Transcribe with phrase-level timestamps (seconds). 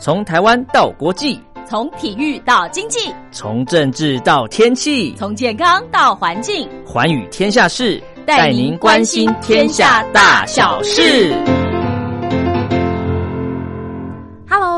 [0.00, 11.57] 从台湾到国际，从体育到经济，从政治到天气，从健康到环境，寰宇天下事，带您关心天下大小事。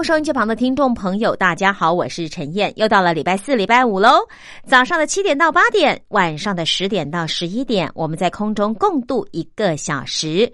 [0.03, 4.27] 收音机旁的听众朋友，大家好，我是陈燕，又到了礼拜四、礼拜五喽。
[4.67, 10.51] 早上的七点到八点，晚上的十点到十一点，我们在空中共度一个小时。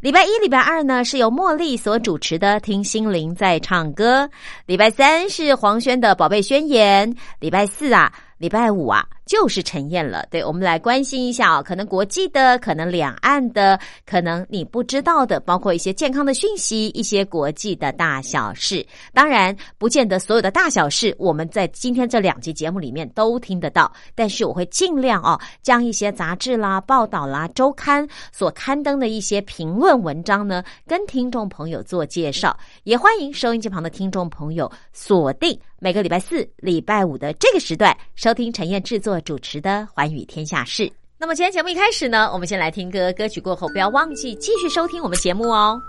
[0.00, 4.24] 礼拜一、礼拜二呢，是由茉莉所主持的《听心灵在唱歌》；
[4.66, 9.06] 礼拜三是黄轩的《宝贝宣言》；礼拜四啊，礼拜五啊。
[9.28, 18.84] 就是陈燕了，对我们来关心一下哦，可能国际的，可能两岸的，可能你不知道的，包括一些健康的讯息，一些国际的大小事。
[19.12, 32.58] 当然，不见得所有的大小事我们在今天这两集节目里面都听得到，但是我会尽量哦，将一些杂志啦、报道啦、周刊所刊登的一些评论文章呢，跟听众朋友做介绍。
[32.84, 39.17] 也欢迎收音机旁的听众朋友锁定每个礼拜四、礼拜五的这个时段收听陈燕制作。
[39.20, 40.82] 主持的《寰宇天下事》。
[41.18, 45.80] 那么今天节目一开始呢，我们先来听歌，歌曲过后不要忘记继续收听我们节目哦。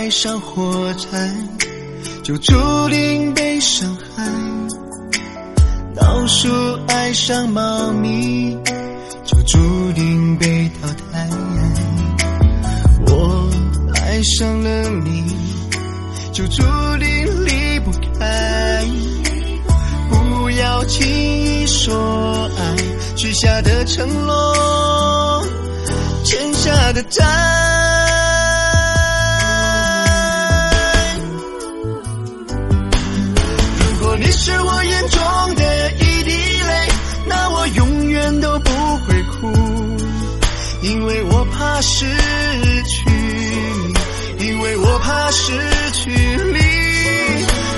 [0.00, 1.30] 爱上火柴，
[2.24, 2.54] 就注
[2.88, 4.24] 定被伤害；
[5.94, 6.48] 老鼠
[6.88, 8.56] 爱上猫咪，
[9.26, 9.58] 就注
[9.92, 11.28] 定被淘汰。
[13.08, 13.50] 我
[13.94, 15.36] 爱上了你，
[16.32, 16.62] 就注
[16.98, 18.82] 定离不开。
[20.08, 22.76] 不要轻易说爱，
[23.16, 25.44] 许下的承诺，
[26.24, 27.69] 欠下的债。
[41.82, 42.04] 失
[42.84, 43.04] 去
[44.38, 45.52] 你，因为我怕失
[45.92, 46.58] 去你。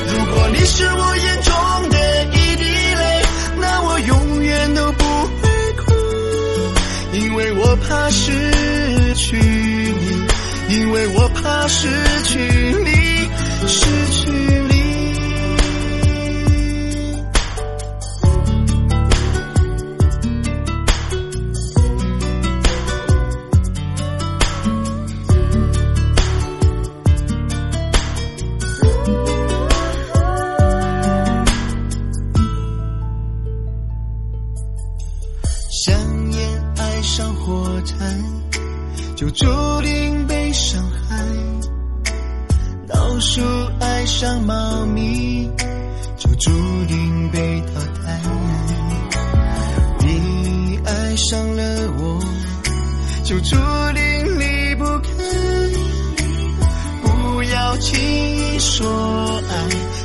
[0.09, 3.23] 如果你是我眼中的一滴泪，
[3.61, 5.05] 那我永远都不
[5.41, 5.93] 会哭，
[7.13, 11.89] 因为我怕失去你，因为我怕失
[12.25, 12.39] 去
[12.85, 13.31] 你，
[13.69, 14.62] 失去。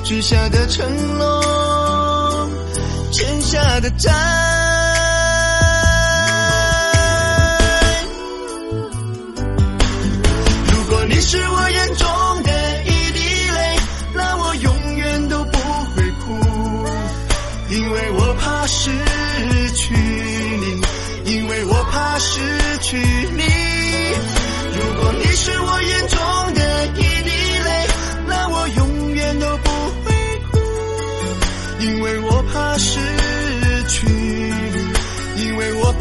[0.07, 2.50] 许下的承诺
[3.12, 4.47] 欠下的债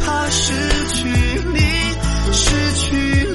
[0.07, 0.53] 怕失
[0.95, 1.09] 去
[1.53, 1.61] 你
[2.33, 3.26] 失去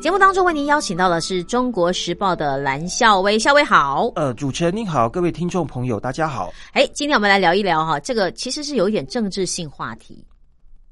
[0.00, 4.10] 节目当中为您邀请到的是中国时报的蓝校威，校威好。
[4.16, 6.52] 呃，主持人您好，各位听众朋友大家好。
[6.72, 10.24] 哎，今天我们来聊一聊哈，这个其实是有一点政治性话题，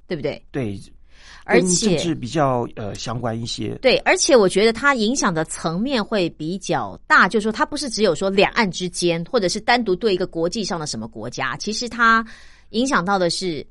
[0.06, 0.40] 对不对？
[0.52, 0.78] 对。
[1.44, 3.74] 而且是比较呃相关一些。
[3.82, 12.24] 对，而且我觉得它影响的层面会比较大，就是说它不是只有说两岸之间，或者是单独对一个国际上的什么国家，其实它
[12.70, 13.64] 影响到的是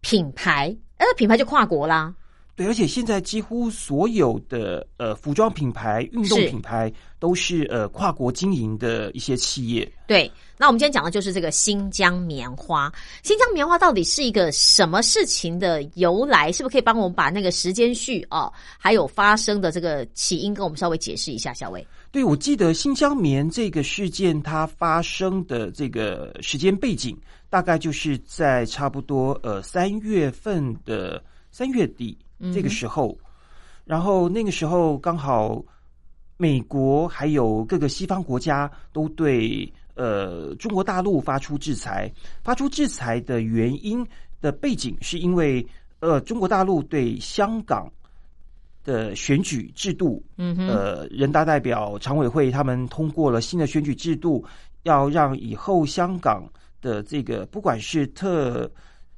[0.00, 2.14] 品牌，呃，品牌就跨国啦。
[2.60, 9.90] 对，而且现在几乎所有的呃服装品牌、运动品牌都是呃跨国经营的一些企业。
[10.06, 12.92] 对，那我们今天讲的就是这个新疆棉花。
[13.22, 16.52] 新疆棉花到底是一个什么事情的由来？
[16.52, 21.54] 是不是可以帮我们把那个时间序哦，还有发生的这个起因，跟我们稍微解释一下？
[21.54, 27.18] 小薇，对，我记得新疆棉这个事件它发生的这个时间背景，
[27.48, 32.18] 大概就是在差不多呃三月份的三月底
[32.52, 33.16] 这个时候，
[33.84, 35.62] 然后那个时候刚好
[36.36, 42.10] 美国还有各个西方国家都对呃中国大陆发出制裁，
[42.42, 44.06] 发出制裁的原因
[44.40, 45.66] 的背景是因为
[45.98, 47.90] 呃中国大陆对香港
[48.82, 54.42] 的选举制度，嗯哼，呃，人大代表、常委会他们通过了新的选举制度，
[54.84, 56.50] 要让以后香港
[56.80, 58.70] 的这个不管是特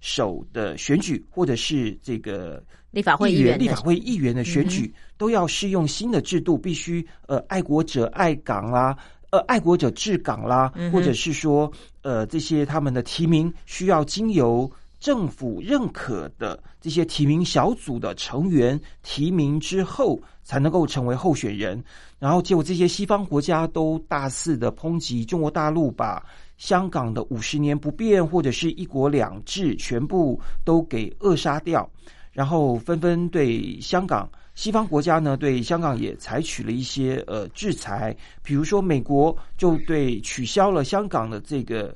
[0.02, 8.94] 首的选举，或者是这个立法会议议员立法会议员的选举，都要适用新的制度，必须呃爱国者爱港啦。
[9.30, 11.72] 呃，爱国者治港啦，嗯或者是说，
[12.02, 14.70] 呃，这些他们的提名需要经由
[15.00, 21.82] 政府认可的这些提名小组的成员提名之后，才能够成为候选人。
[22.18, 26.22] 然后，结果这些西方国家都大肆的抨击中国大陆，把
[26.62, 31.90] 香港的五十年不变或者是一国两制全部都给扼杀掉，
[32.30, 34.30] 然后纷纷对香港。
[34.54, 41.92] 西方国家呢，对香港也采取了一些呃制裁，比如说美国就对取消了香港的这个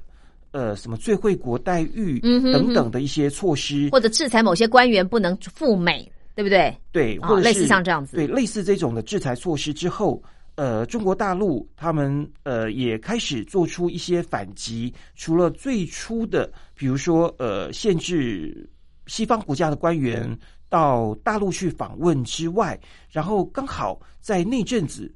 [0.50, 2.18] 呃什么最惠国待遇
[2.52, 6.76] 等等的一些措施，或者制裁某些官员不能赴美，对不对？
[6.90, 10.20] 对，啊或者是类似像这样子对类似这种的制裁措施之后，
[10.56, 18.68] 呃，中国大陆他们呃也开始做出一些反击，除了最初的，比如说呃限制
[19.06, 20.36] 西方国家的官员
[20.68, 22.78] 到大陆去访问之外，
[23.10, 25.14] 然后刚好在那阵子，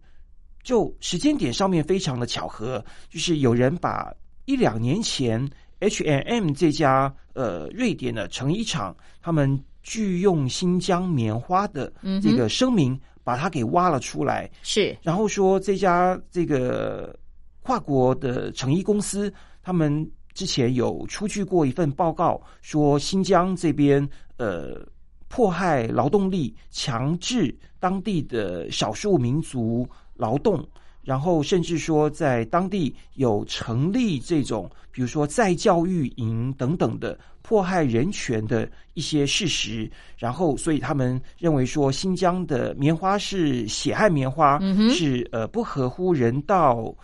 [0.62, 4.14] 就时间点上面非常的巧合，就是有人把
[4.44, 5.48] 一两年前
[5.78, 17.16] H&M 这家呃瑞典的成衣厂，他们拒用新疆棉花的嗯这个声明，把它给挖了出来，是，然后说这家这个
[17.62, 19.32] 跨国的成衣公司，
[19.62, 20.04] 他们
[20.34, 24.04] 之前有出具过一份报告，说新疆这边
[24.36, 24.84] 呃
[25.28, 30.68] 迫害劳动力，强制当地的少数民族劳动。
[31.10, 39.90] 然后甚至说，在当地有成立这种，比如说再教育营等等的迫害人权的一些事实。
[40.16, 46.94] 然后，所以他们认为说，新疆的棉花是血汗棉花，嗯哼是呃不合乎人道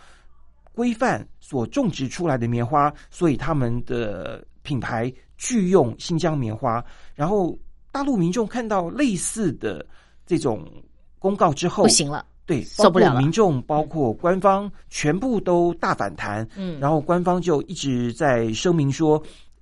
[0.71, 6.81] 规范所种植出来的棉花，所以他们的品牌拒用新疆棉花。
[7.13, 7.53] 然后，
[7.91, 9.85] 大陆民众看到类似的
[10.25, 10.65] 这种
[11.19, 13.11] 公告之后，不行了，对，受不了了。
[13.11, 16.79] 包括民众包括官方全部都大反弹，嗯。
[16.79, 19.21] 然后官方就一直在声明说，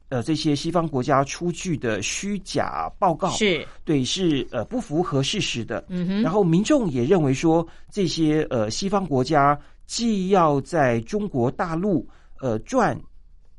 [0.10, 12.08] 呃，这些西方国家出具的虚假报告是，对是呃不符合事实的，嗯哼，然后民众也认为说，这些呃西方国家既要在中国大陆
[12.40, 12.96] 呃赚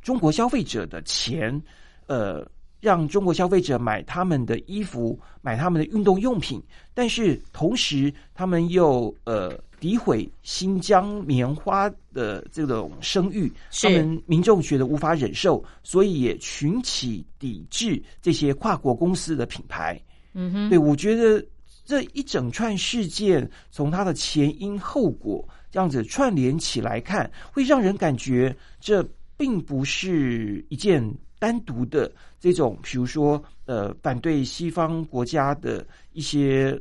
[0.02, 1.60] 中国消费者的钱，
[2.06, 2.46] 呃
[2.86, 6.62] 让中国消费者买他们的衣服、买他们的运动用品，
[6.94, 13.52] 但是同时他们又呃诋毁新疆棉花的这种声誉，
[13.82, 20.00] 他们民众觉得无法忍受，所以也群起抵制这些跨国公司的品牌。
[20.32, 21.44] 嗯哼，对，我觉得
[21.84, 29.04] 这一整串事件从它的前因后果这样子串联起来看，会让人感觉这
[29.36, 31.02] 并不是一件
[31.38, 36.78] 单独的这种，比如说呃，反对西方国家的一些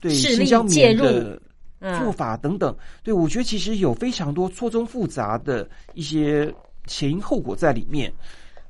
[0.00, 1.42] 对新疆介入棉的
[1.80, 2.76] 嗯做法等等。
[3.02, 6.52] 对我觉得其实有非常多错综复杂的一些
[6.86, 8.12] 前因后果在里面。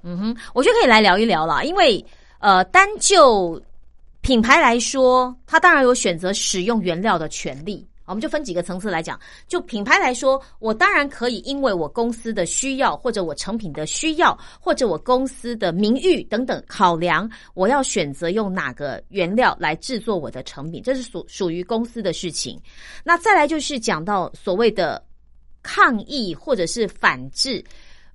[0.02, 2.02] 嗯哼，我觉得可以来聊一聊啦，因为
[2.38, 3.60] 呃，单就
[4.22, 7.86] 品牌来说，它当然有选择使用原料的权利。
[8.10, 9.18] 我们就分几个层次来讲。
[9.48, 22.60] 就品牌来说，我当然可以因为我公司的需要，或者我成品的需要，或者我公司的名誉等等考量，我要选择用哪个原料来制作我的成品，这是属属于公司的事情。
[23.02, 25.02] 那再来就是讲到所谓的
[25.62, 27.64] 抗议或者是反制，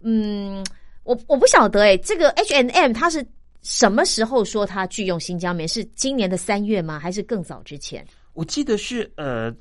[0.01, 0.63] 嗯。
[1.05, 3.23] 我我不晓得哎、这个 H and M 它是
[3.61, 5.67] 什么时候说它拒用新疆棉？
[5.67, 6.97] 是今年的三月吗？
[6.97, 8.03] 还是更早之前？
[8.33, 9.53] 我记得是呃，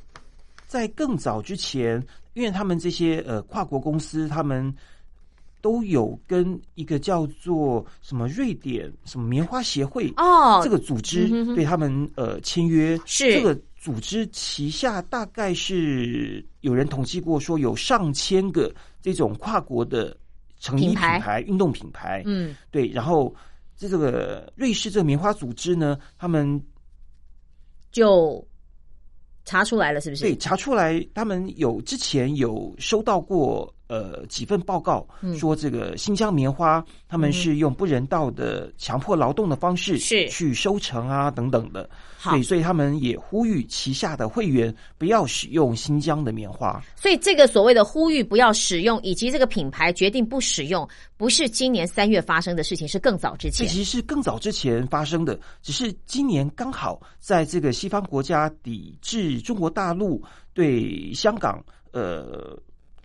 [0.75, 4.75] 在更早之前，因为他们这些呃跨国公司，他们
[5.61, 10.61] 都有跟一个叫做什么瑞典什么棉花协会哦。
[10.65, 13.35] 这个组织对他们呃签约，是。
[13.35, 20.17] 这个组织旗下大概是有人统计过说有上千个这种跨国的
[20.59, 23.33] 成衣品牌、运动品牌，嗯，对，然后
[23.77, 26.61] 这这个瑞士这个棉花组织呢，他们
[27.93, 28.45] 就
[29.45, 30.23] 查出来了，是不是？
[30.23, 35.37] 对，查出来，他们有之前有收到过呃几份报告，嗯。
[35.37, 40.29] 说这个新疆棉花他们是用不人道的强迫劳动的方式是。
[40.29, 46.83] 去收成啊等等的，好对，所以他们也呼吁旗下的会员不要使用新疆的棉花。
[46.97, 53.67] 所以这个所谓的呼吁不要使用，以及这个品牌决定不使用，不是今年三月发生的事情，是更早之前。
[53.67, 61.63] 其实是更早之前发生的，只是今年刚好在这个西方国家抵制中国大陆对香港
[61.93, 62.59] 呃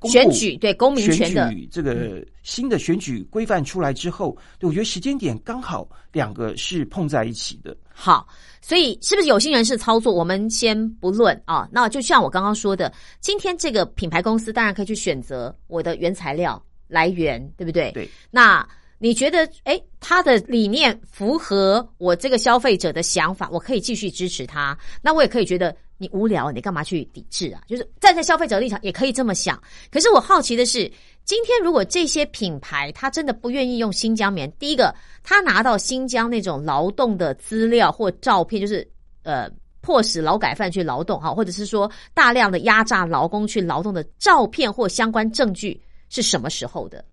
[0.04, 7.76] 选举对公民权的嗯选举这个新的选举规范出来之后，对我觉得时间点刚好两个是碰在一起的。
[7.92, 8.28] 好，
[8.62, 10.14] 所以是不是有心人士操作？
[10.14, 11.68] 我们先不论啊。
[11.72, 17.92] 那就像我刚刚说的，今天这个品牌公司当然可以去选择我的原材料来源，对不对？
[17.92, 18.10] 对。
[18.32, 18.66] 那
[19.02, 24.78] 你觉得，哎，他的理念符合我这个消费者的想法，我可以继续支持他。
[25.02, 27.62] 那我也可以觉得你无聊，你干嘛去抵制啊？
[27.68, 29.62] 就是站在消费者立场，也可以这么想。
[29.92, 30.92] 可是我好奇的是，
[31.26, 34.92] 今天如果这些品牌他真的不愿意用新疆棉，第一个，
[35.22, 38.90] 他拿到新疆那种劳动的资料或照片，就是
[39.22, 39.48] 呃。
[39.82, 47.04] 迫使劳改犯去劳动哈，或者是说大量的压榨劳工去劳动的照片或相关证据是什么时候的？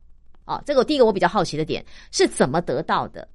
[0.44, 3.26] 啊，这个第一个我比较好奇的点是怎么得到的？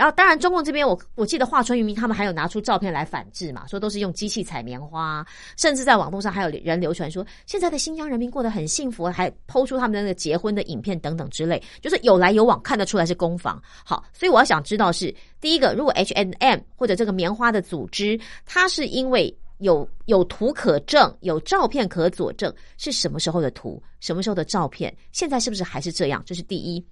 [0.00, 5.22] 然后，当然，中共这边我我记得华春渔民他们还有拿出照片来反制嘛，说都是用机器采棉花，
[5.58, 13.62] 甚至在网络上还有人流传说现在的新疆人民过得很幸福，还抛出他们的那个结婚的影片等等之类，就是有来有往，看得出来是攻防。
[13.84, 24.96] 好，所以我要想知道是第一个，如果 H N M 或者这个棉花的组织，它是因为有有图可证，有照片可佐证，是什么时候的图，什么时候的照片？
[25.12, 26.22] 现在是不是还是这样？
[26.24, 26.82] 这是第一。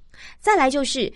[0.40, 1.10] 再来就是，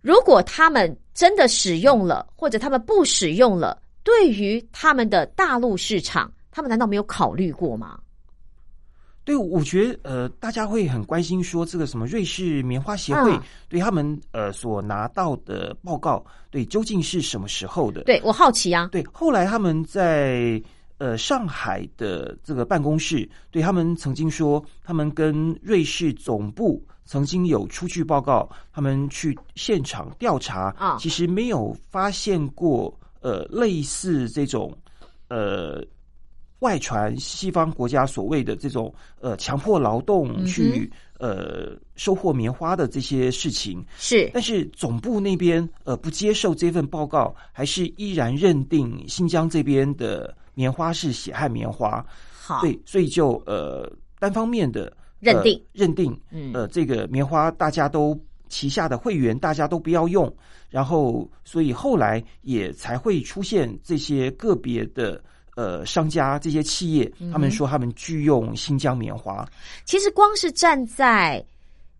[0.00, 7.98] 如果他们真的使用了，或者他们不使用了，对于他们的大陆市场，他们难道没有考虑过吗？
[9.22, 18.02] 对，我觉得呃，大家会很关心说这个什么瑞士棉花协会嗯对他们呃所拿到的报告，对究竟是什么时候的？
[18.04, 20.60] 对我好奇啊，对，后来他们在
[20.96, 30.96] 呃上海的这个办公室，对他们曾经说，他们跟瑞士总部曾经有出具报告，他们去现场调查，啊。
[31.00, 34.72] 其实没有发现过呃类似这种
[35.26, 35.84] 呃。
[36.60, 44.30] 外传西方国家所谓的这种呃强迫劳嗯动去、呃收获棉花的这些事情，是。
[44.34, 52.04] 但是总部那边呃不接受这份报告，还是依然认定新疆这边的棉花是血汗棉花，
[52.38, 56.52] 好，对，所以就呃单方面的认定、呃认定，嗯。
[56.52, 60.34] 呃这个棉花大家都旗下的会员大家都不要用，
[60.68, 65.22] 然后所以后来也才会出现这些个别的。
[65.56, 69.46] 呃，商家这些企业，嗯他们说他们拒用新疆棉花，
[69.84, 71.44] 其实光是站在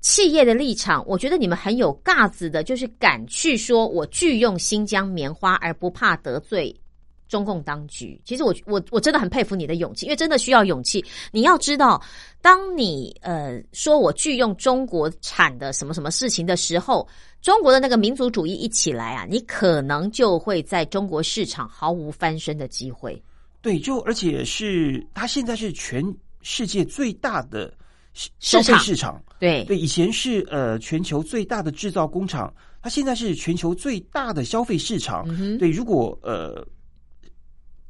[0.01, 6.75] 企业的立场，我觉得你们很有架子的，就是敢去说我拒用新疆棉花，而不怕得罪
[7.31, 8.21] 中共当局。
[8.25, 11.03] 其实我我我真的很佩服你的勇气，因为真的需要勇气。
[11.31, 12.03] 你要知道，
[12.43, 17.09] 当你呃说我拒用中国产的什么什么事情的时候，
[17.41, 23.23] 中国的那个民族主义一起来啊，你可能就会在中国市场毫无翻身的机会。
[23.63, 26.05] 对，就而且是它现在是全
[26.43, 27.73] 世界最大的
[28.13, 29.23] 市消费场市场。
[29.39, 35.25] 对对，以前是呃全球最大的制造工厂，它现在是全球最大的消费市场。
[35.29, 36.67] 嗯对，如果呃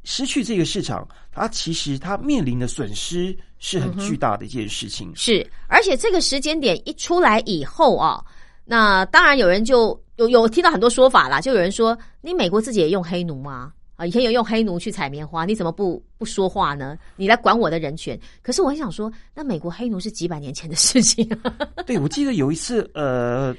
[0.04, 5.12] 失去这个市场，它其实它面临的损失是很巨大的一件事情。
[5.14, 8.24] 是，而且这个时间点一出来以后啊，
[8.64, 13.72] 那当然有人就有有听到很多说法啦，就有人说你美国自己也用黑奴吗？
[13.96, 16.96] 啊，以前有用黑奴去采棉花，你怎么不不说话呢？
[17.16, 18.18] 你来管我的人权？
[18.42, 21.52] 可是我很想说，那美国黑奴是几百年前的事情、啊。
[21.86, 23.54] 对，我记得有一次呃。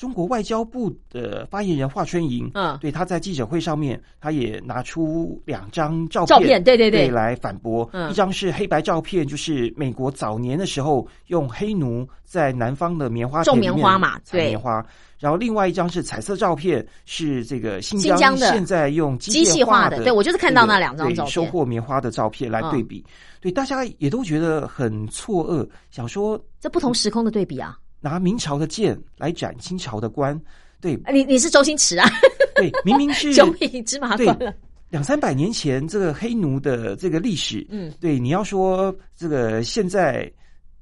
[0.00, 7.86] 中国外交部的发言人华春莹，嗯对，他在记者会上面，他也拿出两张照片，照片对对对来反驳。
[7.92, 14.82] 嗯一张是黑白照片，就是美国早年的时候用黑奴在南方的棉花田种棉花嘛对采棉花。
[15.18, 23.04] 然后另外一张是彩色照片，是这个新新疆的现在用机械械的，化的对我就是看到那两张照片收获棉花的照片来对比。
[23.38, 27.76] 对，大家也都觉得很错愕，想说这不同时空的对比啊！
[28.00, 30.40] 拿明朝的剑来斩清朝的官，
[30.80, 32.08] 对你你是周星驰啊，
[32.56, 34.54] 对，明明是九品芝麻对官了。
[34.88, 40.32] 两三百年前这个黑奴的这个历史，嗯，对，你要说这个现在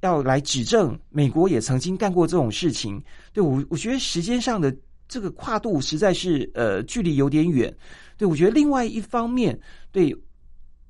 [0.00, 4.75] 要来指证美国也曾经干过这种事情，对我我觉得时间上的
[5.08, 7.75] 这个跨度实在是呃距离有点远。
[8.16, 9.58] 对我觉得另外一方面，
[9.92, 10.16] 对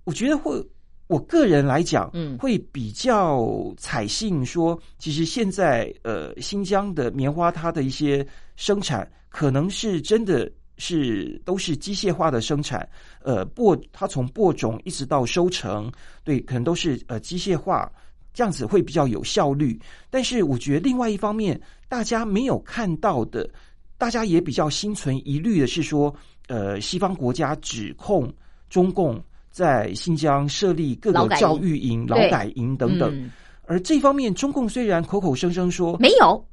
[0.04, 0.64] 我觉得会。
[1.08, 8.24] 我个人来讲，嗯会比较采信说，其实现在呃新疆的棉花它的一些
[8.56, 12.86] 生产，可能是真的是都是机械化的生产，
[13.22, 15.90] 呃播它从播种一直到收成，
[16.22, 17.90] 对，可能都是呃机械化，
[18.34, 19.80] 这样子会比较有效率。
[20.10, 23.48] 但是我觉得另外一方面，大家没有看到的，
[23.96, 26.14] 大家也比较心存疑虑的是说，
[26.48, 28.30] 呃，西方国家指控
[28.68, 29.18] 中共
[29.58, 31.40] 在新疆设立各个劳改营。
[31.40, 33.12] 教育营、劳改营等等。
[33.12, 33.28] 嗯。
[33.66, 36.46] 而这方面，中共虽然口口声声说没有，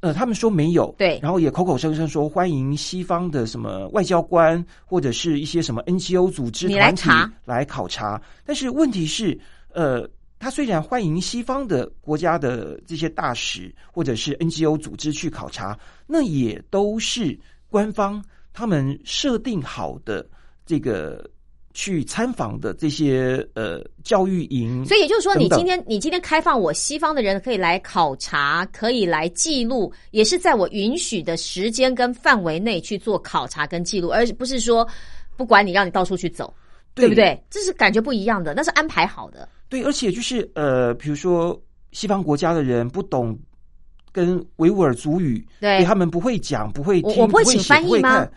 [0.00, 1.20] 呃，他们说没有，对。
[1.22, 7.32] 然后也口口声声说欢迎西方的什么外交官或者是一些什么 NGO 组织团体查。
[7.44, 9.38] 来考察，但是问题是，
[9.72, 10.04] 呃，
[10.40, 17.38] 他虽然欢迎西方的国家的这些大使或者是 NGO 组织去考察，那也都是
[17.70, 18.20] 官方
[18.52, 20.26] 他们设定好的
[20.66, 21.24] 这个。
[21.78, 34.84] 去参访的这些呃教育营，所以也就是说，你今天你今天开放我西方的人可以来考察，可以来记录，也是在我允许的时间跟范围内去做考察跟记录，而不是说
[35.36, 36.52] 不管你让你到处去走，
[36.96, 37.08] 对。
[37.08, 37.40] 不对？
[37.48, 39.48] 这是感觉不一样的，那是安排好的。
[39.68, 41.56] 对，而且就是呃，比如说
[41.92, 43.38] 西方国家的人不懂
[44.10, 45.84] 跟维吾尔族语，对。
[45.84, 48.18] 他们不会讲，不会听，不会请翻译吗？
[48.18, 48.32] 看。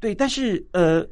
[0.00, 1.06] 对，但是呃，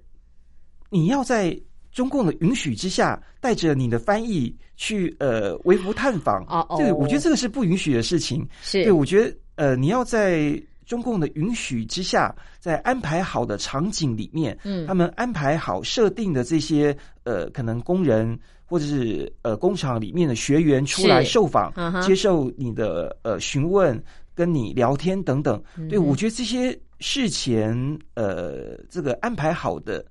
[0.90, 1.58] 你要在
[1.90, 6.76] 中共的允许之下，带着你的翻译去呃微服探访，哦哦。
[6.78, 8.46] 这个我觉得这个是不允许的事情。
[8.62, 8.84] 是。
[8.84, 14.86] 对，我觉得呃，你要在中共的允许之下，在安排好的场景里面，嗯。
[14.86, 24.00] 他们安排好设定的这些呃，可能工人或者是呃工厂里面的学员出来受访，嗯接受你的呃询问，
[24.34, 25.60] 跟你聊天等等。
[25.76, 30.04] 嗯对我觉得这些事前呃这个安排好的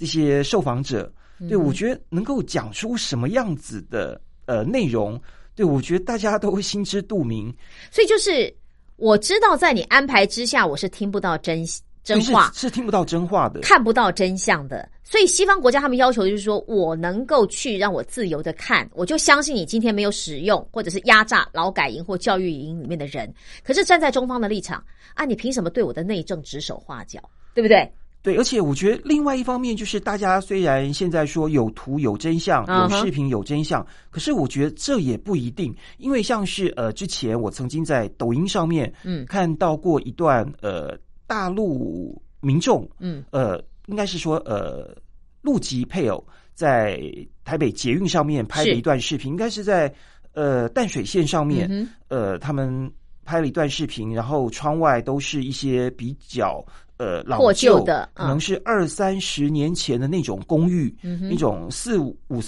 [0.00, 5.20] 这些受访者，嗯对我觉得能够讲出什么样子的呃内容，
[5.54, 7.54] 对我觉得大家都会心知肚明。
[7.90, 8.50] 所以就是
[8.96, 11.66] 我知道，在你安排之下，我是听不到真
[12.02, 13.60] 真话，是听不到真话的。
[13.60, 14.88] 看不到真相的。
[15.04, 23.30] 所以西方国家他们要求就是说我能够去让我自由的看，我就相信你今天没有使用或者是压榨劳改营或教育营里面的人。
[23.62, 24.82] 可是站在中方的立场
[25.12, 27.20] 啊，你凭什么对我的内政指手画脚，
[27.52, 27.86] 对不对？
[28.22, 44.94] 对，而且我觉得另外一方面就是，大家虽然现在说有图有真相，有视频有真相，可是我觉得这也不一定，因为像是呃，之前我曾经在抖音上面嗯看到过一段呃大陆民众嗯呃，应该是说呃
[45.40, 46.22] 陆籍配偶
[46.54, 47.00] 在
[47.42, 49.90] 台北捷运上面拍的一段视频，应该是在
[50.34, 52.92] 呃淡水线上面，嗯呃，他们
[53.24, 56.62] 拍了一段视频，然后窗外都是一些比较
[57.00, 62.40] 呃老破旧的可能是二三十年前的那种公寓，嗯那种四五五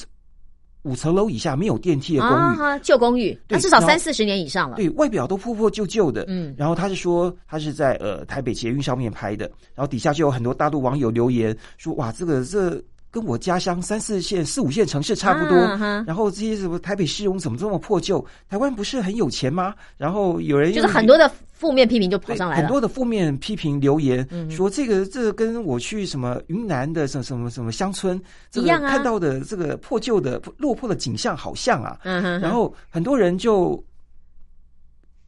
[0.83, 4.77] 五层楼以下没有电梯的公寓，啊，旧公寓，那对至少三四十年以上了。
[4.77, 6.25] 对外表都破破旧旧的。
[6.29, 6.55] 嗯。
[6.59, 15.57] 然后他是说他是在呃台北捷运上面拍的，然后底下就有很多大陆网友留言说哇这个这跟我家乡三四线四五线城市差不多。
[15.57, 18.25] 啊然后这些什么台北市容怎么这么破旧？
[18.48, 19.75] 台湾不是很有钱吗？
[19.98, 22.62] 然后有人就是很多的负面批评就跑上来了。
[22.62, 28.18] 很多的负面批评留言，嗯说这个这个跟我去什么云南的什么什么什么乡村，
[28.51, 32.01] 这个看到的这个破旧的落魄的景象好像啊。
[32.03, 33.83] 然后很多人就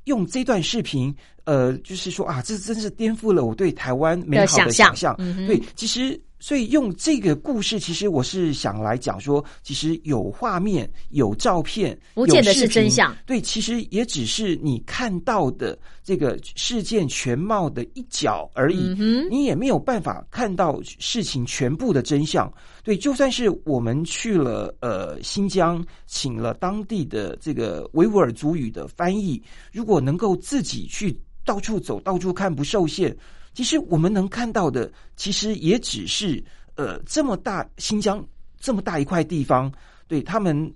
[0.04, 1.14] 用这段视频，
[1.44, 5.14] 呃，就是说啊，这真是颠覆了我对台湾美好的的想象
[5.46, 13.16] 对，其实所以用这个故事，其实我是想来讲说，其实有画面、有照片，不见得是真相。
[13.24, 18.94] 对，其实也只是你看到的这个事件全貌的一角而已。
[18.98, 22.52] 嗯你也没有办法看到事情全部的真相。
[22.82, 33.16] 对，就算是我们去了呃新疆，请了当地的这个维吾尔族语的翻译，如果能够自己去到处走、到处看不受限。
[33.52, 36.42] 其实我们能看到的，其实也只是
[36.74, 38.24] 呃这么大新疆
[38.58, 39.72] 这么大一块地方，
[40.08, 40.74] 对他们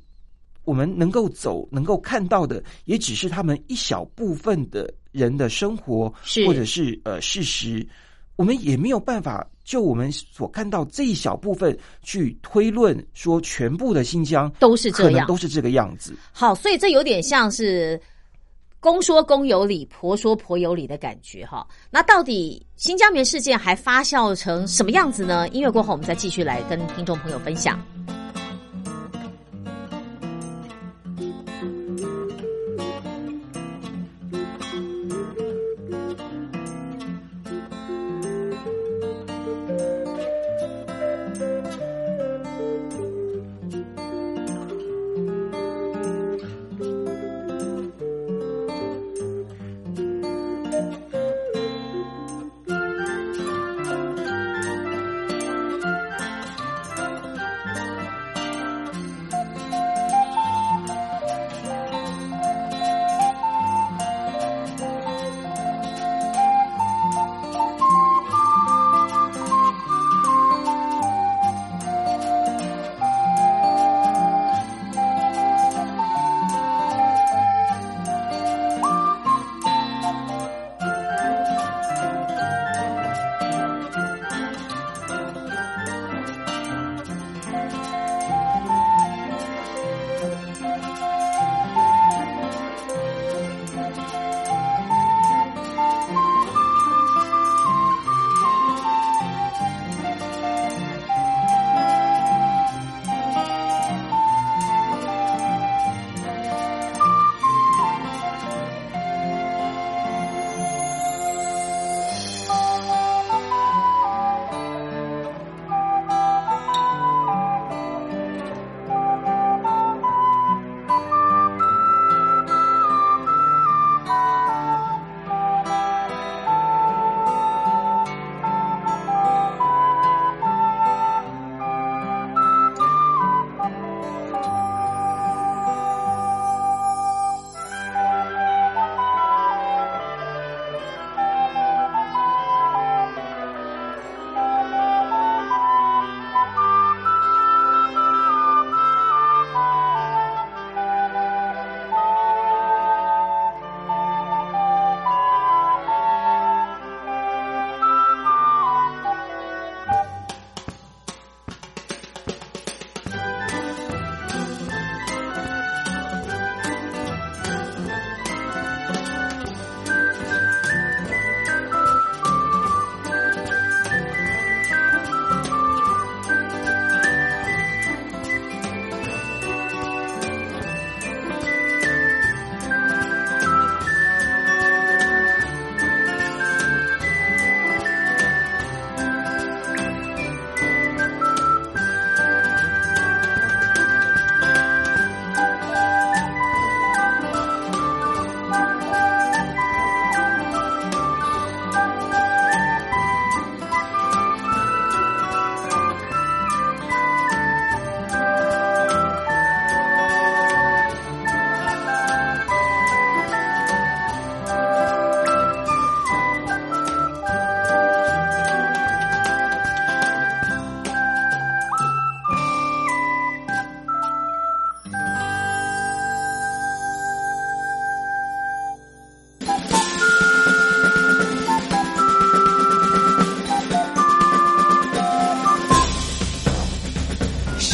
[0.64, 7.86] 我们能够走、能够看到的，也只是他们一小部分的人的生活，是或者是呃事实。
[8.36, 16.16] 我们也没有办法就我们所看到这一小部分去推论说全部的新疆都是这样都是这个样子。
[16.30, 18.00] 好，所以这有点像是
[18.80, 21.66] 公说公有理，婆说婆有理的感觉哈。
[21.90, 25.48] 那到底新疆棉事件还发酵成什么样子呢？
[25.48, 27.78] 音乐过后，我们再继续来跟听众朋友分享。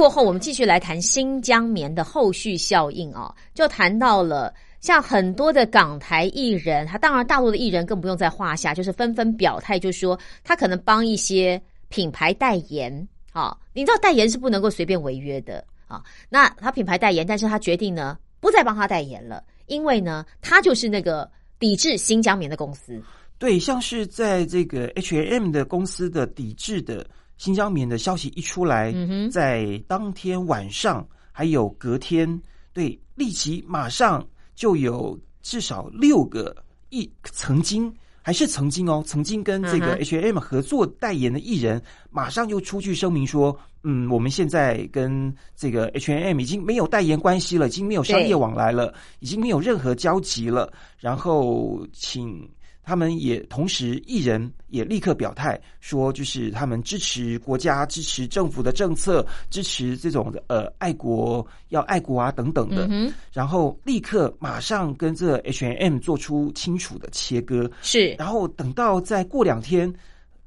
[0.00, 11.60] 过后，我们继续来谈新疆棉的后续效应啊，就谈到了像很多的港台艺人，他当然大陆的艺人更不用在话下，就是纷纷表态，就说他可能帮一些
[11.90, 13.06] 品牌代言。
[13.32, 16.02] 啊，你知道代言是不能够随便违约的啊。
[16.30, 22.98] 那他品牌代言，但是他决定呢不再帮他代言了，因为呢他就是那个抵制新疆棉的公司。
[23.36, 27.06] 对，像是在这个 H&M 的公司的抵制的
[27.40, 28.94] 新疆棉的消息一出来，
[29.32, 32.38] 在当天晚上还有隔天，
[32.74, 34.22] 对，立即马上
[34.54, 36.54] 就有至少六个
[36.90, 52.46] 艺曾经还是曾经哦，曾经跟这个 H&M 合作代言的艺人，马上就出去声明说，嗯，我们现在跟这个 H&M 已经没有代言关系了，已经没有商业往来了，已经没有任何交集了，然后请。
[52.90, 62.90] 他们也同时，艺人也立刻表态说，就是他们支持国家、支持政府的政策，支持这种的呃爱国要爱国啊等等的。
[63.32, 67.70] 然后立刻马上跟这 H&M 做出清楚的切割。
[67.80, 69.94] 是，然后等到再过两天，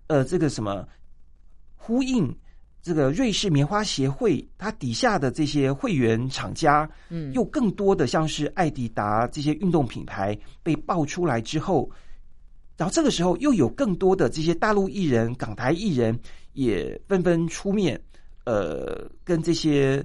[0.08, 0.86] 呃，这个什么
[1.78, 2.30] 呼应
[2.82, 11.90] 这个瑞士棉花协会，它底下的这些会员厂家，嗯，又更多的像是艾迪达这些运动品牌被爆出来之后。
[12.76, 16.20] 然后这个时候，又有更多的这些大陆艺人、港台艺人
[16.54, 18.00] 也纷纷出面，
[18.46, 20.04] 呃，跟这些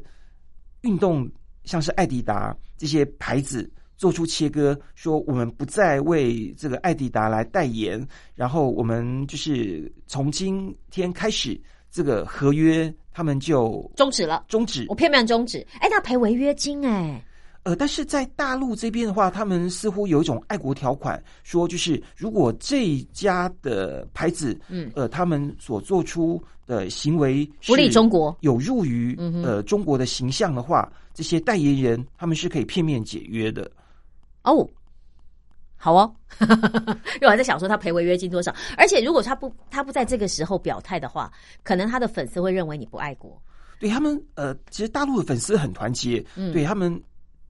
[0.82, 1.28] 运动，
[1.64, 11.58] 像是艾迪达这些牌子做出切割，说我们不再为这个艾迪达来代言，然后我们就是从今天开始，
[11.90, 15.66] 这个合约他们就终止了，终止，我片面终止。
[15.80, 17.24] 哎，那赔违约金哎。
[17.68, 33.70] 呃，但是在大陆这边的话，他们似乎有一种爱国条款，说就是如果这家的牌子，嗯，呃，他们所做出的行为不利中国，有入于呃中国的形象的话，这些代言人他们是可以片面解约的。
[34.44, 34.66] 哦，
[35.76, 41.30] 好哦， 因为我还在想说他赔违约金多少，而且如果他不他不在这个时候表态的话，
[41.62, 43.38] 可能他的粉丝会认为你不爱国。
[43.78, 46.98] 对他们，呃，其实大陆的粉丝很团结，嗯，对他们。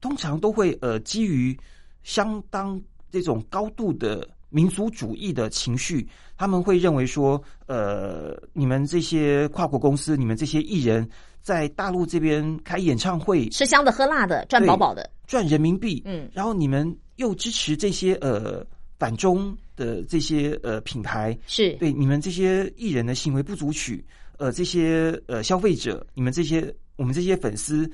[0.00, 1.56] 通常都会呃基于
[2.02, 2.80] 相当
[3.11, 11.06] 这种高度的民族主义的情绪，他们会认为说，呃，你们这些跨国公司，你们这些艺人，
[11.42, 18.64] 在大陆这边开演唱会，吃香的喝辣的，赚饱饱的，赚人民币，嗯，然后你们又支持这些呃
[18.98, 24.02] 反中的这些呃品牌，是对你们这些艺人的行为不足取，
[24.38, 27.90] 呃，这些呃消费者，你们这些我们这些粉丝。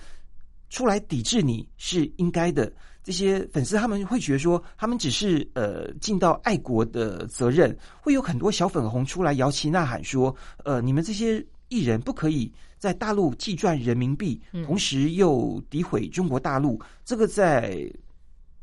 [0.75, 2.73] 出来抵制你是应该的，
[3.05, 10.35] 这些粉丝他们会觉得说，他们只是呃尽到爱国的责任，会有很多小粉红出来摇旗呐喊说，
[10.65, 17.89] 呃，你们这些艺人不可以在大陆既赚人民币，同时又诋毁中国大陆，这个在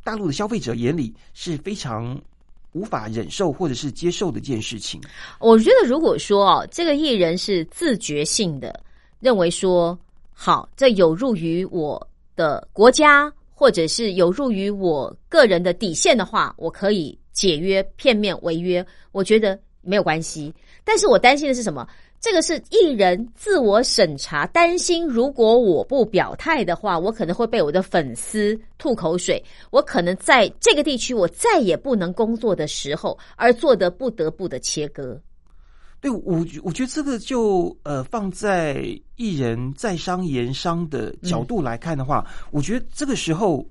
[0.03, 2.21] 大陆的消费者眼里是非常
[2.73, 4.99] 无法忍受或者是接受的一件事情。
[5.39, 8.83] 我觉得如果说哦，这个艺人是自觉性的
[9.21, 9.97] 认为说。
[10.33, 20.53] 好，这有入于我的国家，或者是有入于我个人的底线的话，我可以解约、片面违约，我觉得没有关系。
[20.83, 21.87] 但是我担心的是什么？
[22.19, 35.19] 这个是艺人自我审查，担心如果我不表态的话，我可能会被我的粉丝吐口水，我可能在这个地区我再也不能工作的时候，而做的不得不的切割。
[36.01, 43.63] 对我，我觉得这个就呃，放在艺人在商言商的角度来看的话，我觉得这个时候，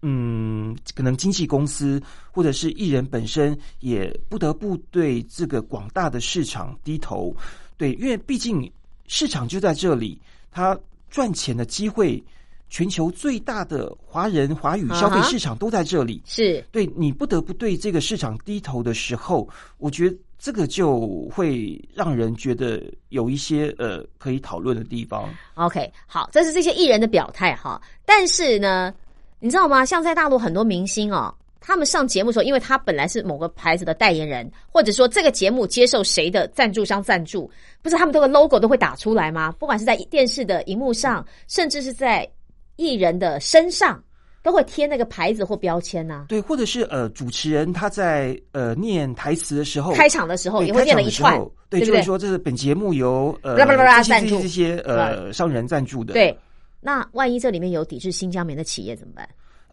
[0.00, 7.36] 嗯，可能经纪公司或者是艺人本身也不得不对这个广大的市场低头，
[7.76, 8.72] 对，因为毕竟
[9.06, 10.18] 市场就在这里，
[10.50, 10.78] 他
[11.10, 12.24] 赚钱的机会，
[12.68, 19.48] 全球最大的华人华语消费市场都在这里，是对你不得不对这个市场低头的时候，
[19.78, 20.16] 我觉得。
[20.38, 25.34] 这个就会让人觉得有一些呃可以讨论的地方。
[25.54, 27.80] OK，好，这是这些艺人的表态哈。
[28.04, 28.92] 但是呢，
[29.40, 29.84] 你知道吗？
[29.84, 37.50] 像在大陆很多明星哦，他们上节目的时候，因为他本来是某个牌子的代言人，或者说这个节目接受谁的赞助商赞助，
[37.80, 39.50] 不是他们这个 logo 都会打出来吗？
[39.58, 42.28] 不管是在电视的荧幕上，甚至是在
[42.76, 44.02] 艺人的身上。
[44.42, 51.36] 都会贴那个牌子或标签呐，对，或者是呃，主持人他在呃念台词的时候，开场的时候也会念了一串，
[51.68, 53.56] 对，就是说这是本节目由呃
[54.04, 56.12] 赞助这些呃商人赞助的。
[56.12, 56.38] 对，
[56.80, 59.28] 那万一这里面有抵制新疆棉的企业怎么办？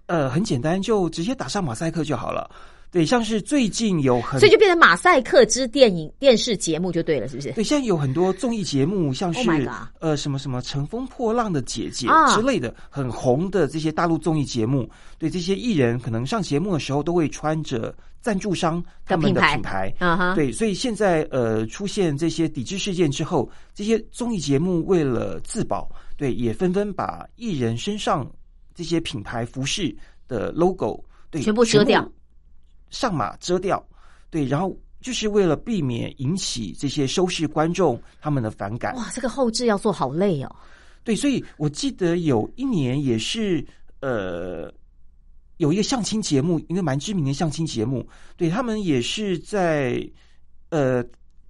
[0.07, 2.49] 呃，很简单，就直接打上马赛克就好了。
[2.93, 7.51] 对，像是最近有很所以就变成马赛克之电影电视节目就对了，是不是？
[7.53, 19.93] 对，现在有很多综艺节目，像 Oh 是呃什么什么乘风破浪的姐姐啊之类的，很红的这些大陆综艺节目，对这些艺人可能上节目的时候都会穿着赞助商他们的品牌品牌。
[19.97, 28.29] 啊哈，对，所以现在呃出现这些抵制事件之后，这些综艺节目为了自保，对，也纷纷把艺人身上
[28.75, 29.95] 这些品牌服饰
[30.27, 32.07] 的 logo 对全部遮掉，
[32.93, 33.85] 上马遮掉，
[34.29, 38.95] 对，然后就是为了避免引起这些收视观众他们的反感。
[38.95, 40.55] 哇，这个后置要做好累哦。
[41.03, 43.65] 对，所以我记得有一年也是
[43.99, 44.71] 呃，
[45.57, 50.09] 有一个相亲节目，一个蛮知名的相亲节目，对他们也是在
[50.69, 51.03] 呃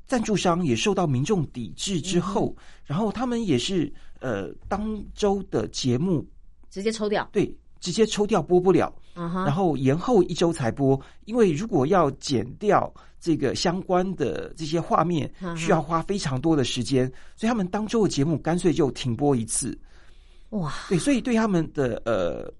[0.07, 6.25] 赞助商也受到民众抵制之后，然后他们也是呃当周的节目
[6.71, 19.77] 直接抽掉，对直接抽掉播不了，然后延后一周才播，因为如果要剪掉这个相关的这些画面需要花非常多的时间，所以他们当周的节目干脆就停播一次。
[20.49, 22.51] 哇，对，所以对他们的呃，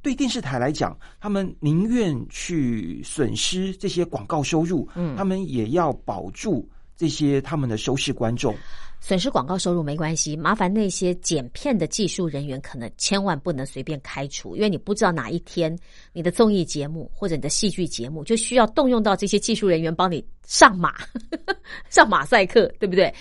[0.00, 5.16] 对电视台来讲，他们宁愿去损失这些广告收入，嗯。
[5.16, 8.54] 他们也要保住这些他们的收视观众。
[9.00, 15.76] 损失广告收入没关系，麻烦那些剪片的技术人员可能千万不能随便开除，因为你不知道哪一天
[16.12, 20.94] 你的综艺节目或者你的戏剧节目就需要动用到这些技术人员帮你上马
[21.90, 23.12] 上马赛克，对不对？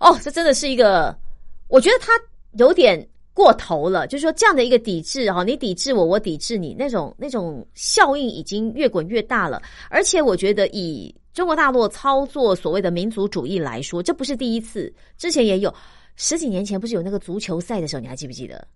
[0.00, 1.16] 哦，这真的是一个，
[1.68, 2.12] 我觉得他
[2.58, 9.62] 有点过头了，就是说这样的一个抵制哈，你抵制我，我抵制你，那种那种效应已经越滚越大了。
[9.90, 15.72] 而且我觉得以中国大陆操作所谓的民族主义来说，这不是第一次，之前也有
[16.16, 18.66] 十几年前不是有那个足球赛的时候，你还记不记得？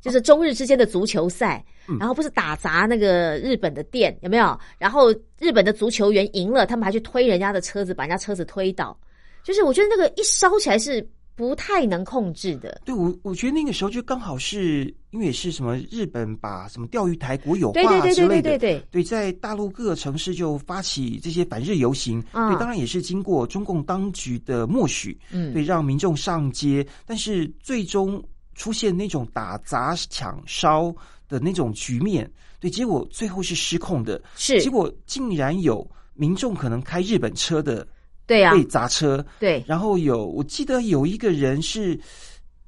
[0.00, 1.62] 就是中日之间的足球赛，
[2.00, 4.58] 然后不是打砸那个日本的店，有没有？
[4.78, 8.98] 然后日本的足球员赢了，他们还去推人家的车子，把人家车子推倒。
[9.44, 12.80] 就是我觉得那个一烧起来是不太能控制的。
[12.84, 22.50] 对我，我觉得那个时候就刚好是因为是什么日本把什么钓鱼台国有对对对对化之类的，对对对，对，在大陆各个城市就发起这些反日游行，嗯。
[22.50, 25.52] 对，当然也是经过中共当局的默许，嗯。
[25.52, 28.22] 对，让民众上街，但是最终
[28.54, 30.94] 出现那种打砸抢烧
[31.28, 34.60] 的那种局面，对，结果最后是失控的，是。
[34.60, 37.86] 结果竟然有民众可能开日本车的
[38.32, 42.00] 对呀、被砸车，对，然后有我记得有一个人是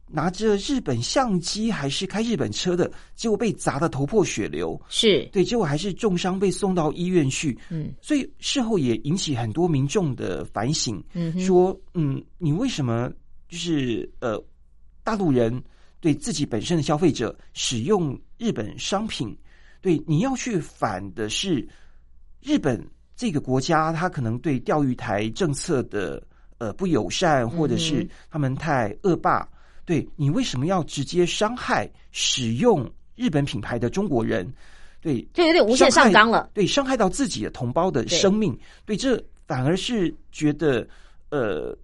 [0.06, 4.78] 拿着日本相机还是开日本车的，结果被砸的头破血流。
[4.90, 7.58] 是，对，结果还是重伤被送到医院去。
[7.70, 7.94] 嗯。
[8.02, 13.10] 所以事后也引起很多民众的反省，嗯，说，嗯，你为什么
[13.48, 14.38] 就是呃，
[15.02, 15.64] 大陆人
[15.98, 19.34] 对自己本身的消费者使用日本商品，
[19.80, 21.66] 对你要去反的是
[22.42, 22.78] 日本
[23.16, 26.22] 这个国家，它可能对钓鱼台政策的
[26.58, 29.48] 呃不友善，或者是嗯他们太恶霸，
[29.84, 34.52] 对你为什么要直接伤害使用日本品牌的中国人？
[35.00, 36.48] 对，就有点无限上纲了。
[36.54, 40.88] 对，伤害到自己的同胞的生命，对，这反而是觉得，
[41.28, 41.76] 呃，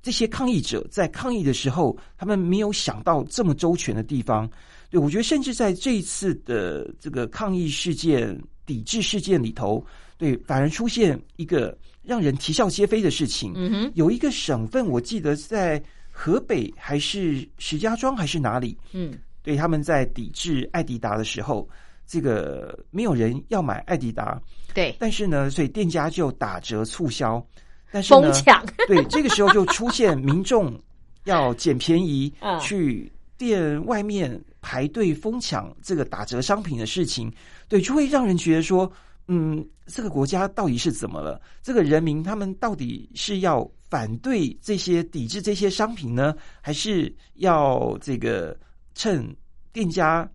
[0.00, 4.48] 这些抗议者在抗议的时候，他们没有想到这么周全的地方。
[4.88, 9.84] 对我觉得，甚至在这一次的这个抗议事件、抵制事件里头，
[10.16, 13.52] 对，反而出现一个让人啼笑皆非的事情。
[13.56, 21.68] 嗯哼，有一个省份，我记得在河北还是石家庄还是哪里，嗯，对，他们在抵制艾迪达的时候，
[22.06, 24.40] 这个没有人要买艾迪达，
[24.72, 27.44] 对，但是呢，所以店家就打折促销，
[27.90, 30.80] 但是呢疯，抢，对，这个时候就出现民众
[31.24, 37.32] 要捡便宜 嗯，去店外面排队疯抢这个打折商品的事情，
[37.68, 38.90] 对，就会让人觉得说，
[39.26, 41.40] 嗯，这个国家到底是怎么了？
[41.62, 48.56] 这个人民他们到底是要反对这些、抵制这些商品呢，还是要这个
[48.94, 49.34] 趁
[49.72, 50.28] 店家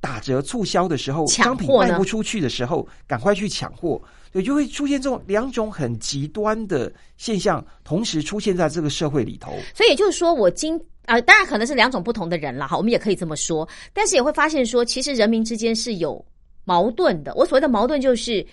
[0.00, 4.00] 打折促销的时候，抢商品货卖不出去的时候，赶快去抢货？
[4.32, 9.52] 对，就会出现这种两种很极端的现象，同时出现在这个社会里头。
[9.74, 16.24] 所以也就是说，我今啊、当然可能是两种不同的人了哈，我们也可以这么说，但是也会发现说，其实人民之间是有
[16.66, 17.34] 矛盾的。
[17.34, 18.46] 我所谓的矛盾就是。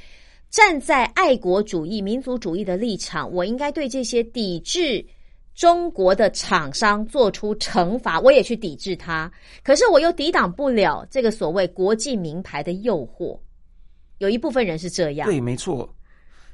[0.54, 5.04] 站在爱国主义、民族主义的立场，我应该对这些抵制
[5.56, 9.32] 中国的厂商做出惩罚，我也去抵制它。
[9.64, 13.36] 可是我又抵挡不了这个所谓国际名牌的诱惑。
[14.20, 15.92] 有一部分人是这样，对，没错。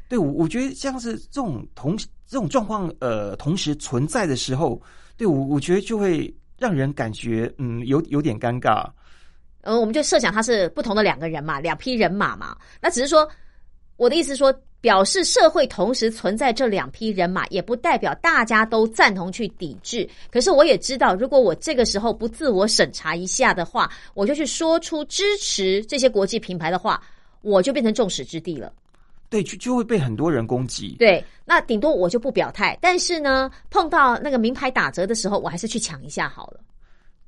[0.07, 4.82] 对我，我觉得像是这种同这种状况，呃，同时存在的时候，
[5.18, 8.89] 对我，我觉得就会让人感觉，嗯，有有点尴尬。
[9.62, 12.55] 呃，我们就设想他是不同的两个人嘛，两批人马嘛。
[12.82, 13.28] 那只是说，
[13.97, 20.10] 我的意思说，表示社会同时存在这两批人马，也不代表大家都赞同去抵制。
[20.32, 27.01] 可是我也知道，如果我这个时候不自我审查一下的话，我就去说出支持这些国际品牌的话，
[27.41, 28.72] 我就变成众矢之的了。
[29.30, 30.95] 对，就就会被很多人攻击。
[30.97, 32.76] 对，那顶多我就不表态。
[32.82, 36.62] 但是呢，碰到那个名牌打折的时候，我还是去抢一下好了。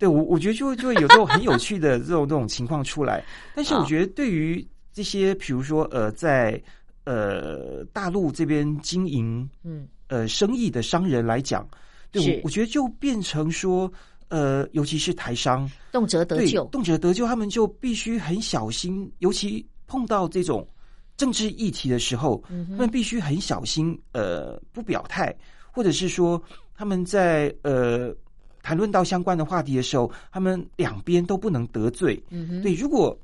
[0.01, 3.23] 对我，我觉得就会就会有这种很有趣的这种这种情况出来。
[3.53, 6.59] 但是我觉得对于这些，比如说呃，在
[7.03, 11.69] 呃大陆这边经营嗯，呃生意的商人来讲，
[12.11, 12.31] 对是。
[12.31, 13.93] 我我觉得就变成说
[14.29, 16.65] 呃，尤其是台商动辄得对救。
[16.71, 20.67] 动辄得救，他们就必须很小心，尤其碰到这种
[21.15, 25.31] 政治议题的时候，嗯他们必须很小心，呃，不表态，
[25.71, 26.41] 或者是说
[26.73, 28.11] 他们在呃
[28.61, 32.21] 谈论到相关的话题的时候，他们两边都不能得罪。
[32.29, 33.17] 嗯哼，对，如果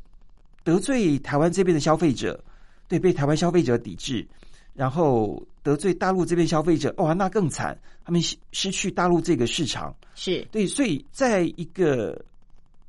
[0.64, 2.44] 得罪台湾这边的消费者，
[2.88, 4.26] 对被台湾消费者抵制，
[4.74, 9.96] 然后得罪大陆这边消费者，哇，那更惨，他们失失去大陆这个市场。
[10.16, 12.20] 是对，所以在一个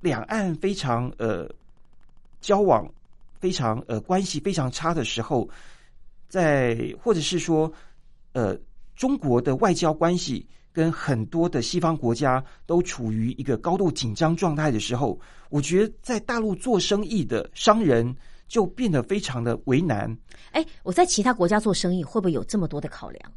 [0.00, 1.48] 两岸非常呃
[2.40, 2.88] 交往
[3.38, 5.48] 非常呃关系非常差的时候，
[6.28, 7.72] 在或者是说
[8.32, 8.56] 呃
[8.96, 10.44] 中国的外交关系
[10.78, 15.18] 跟很多的西方国家都处于一个高度紧张状态的时候，
[15.50, 18.14] 我觉得在大陆做生意的商人
[18.46, 20.16] 就变得非常的为难。
[20.52, 23.32] 哎，我在其他国家做生意，会不会有这么多的考量？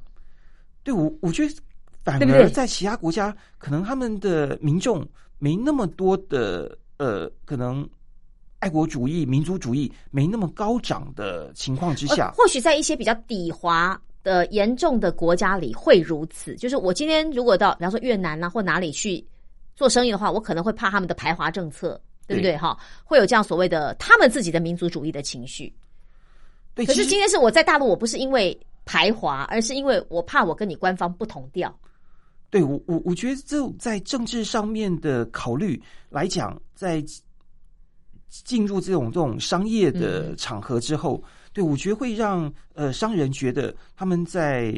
[0.83, 1.55] 对我，我觉得
[2.03, 5.03] 反而在其他国家，可能他们的民众
[5.39, 7.89] 没那么多的呃，可能
[8.59, 16.55] 爱国主义、民族主义没那么高涨的情况之下呃，或许在一些比较底滑的严重的国家里会如此。
[16.55, 19.23] 就是我今天如果到，比方说越南啊或哪里去
[19.75, 22.57] 做生意的话，我可能会怕他们的排华政策，对不对？
[22.57, 25.73] 哈，会有这样所谓的他们自己的民族主义的情绪。
[26.73, 31.73] 对，可是今天是我在大陆，我不是因为排华，而是因为我怕我跟你官方不同调。
[32.49, 37.03] 对我我我觉得这在政治上面的考虑来讲，在
[38.29, 41.21] 进入这种这种商业嗯的场合之后，
[41.53, 44.73] 对我觉得会让呃商人觉得他们在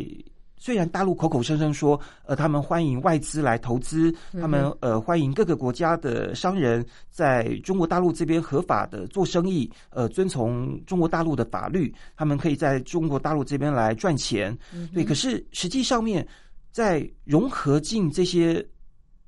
[0.57, 14.57] 虽然大陆口口声声说呃他们欢迎外资来投资，他们呃欢迎各个国家的商人在中国大陆这边合法的做生意，呃遵从中国大陆的法律，他们可以在中国大陆这边来赚钱。
[14.93, 16.25] 对，可是实际上面
[16.71, 18.65] 在融合进这些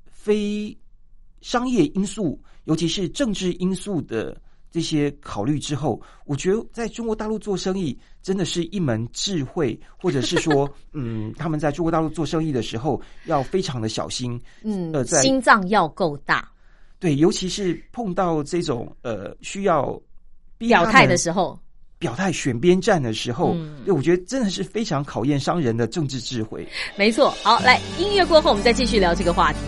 [0.10, 0.76] 非
[1.42, 4.42] 商业因素，尤其是政治因素的
[4.76, 14.38] 这些考虑之后，我觉得在中国大陆做生意真的是一门智慧， 或者是说，嗯，他们在中国大陆做生意的时候要非常的小心。
[14.64, 16.52] 嗯，呃在心脏要够大，
[17.00, 19.98] 对，尤其是碰到这种呃需要
[20.58, 21.18] 表态的候。
[21.18, 21.58] 时候，
[21.98, 26.68] 表态选边站的时候，嗯对我觉得真的是非常考验商人的政治智慧。
[26.98, 27.30] 没错。
[27.42, 29.60] 好，来音乐过后，我们再继续聊这个话题。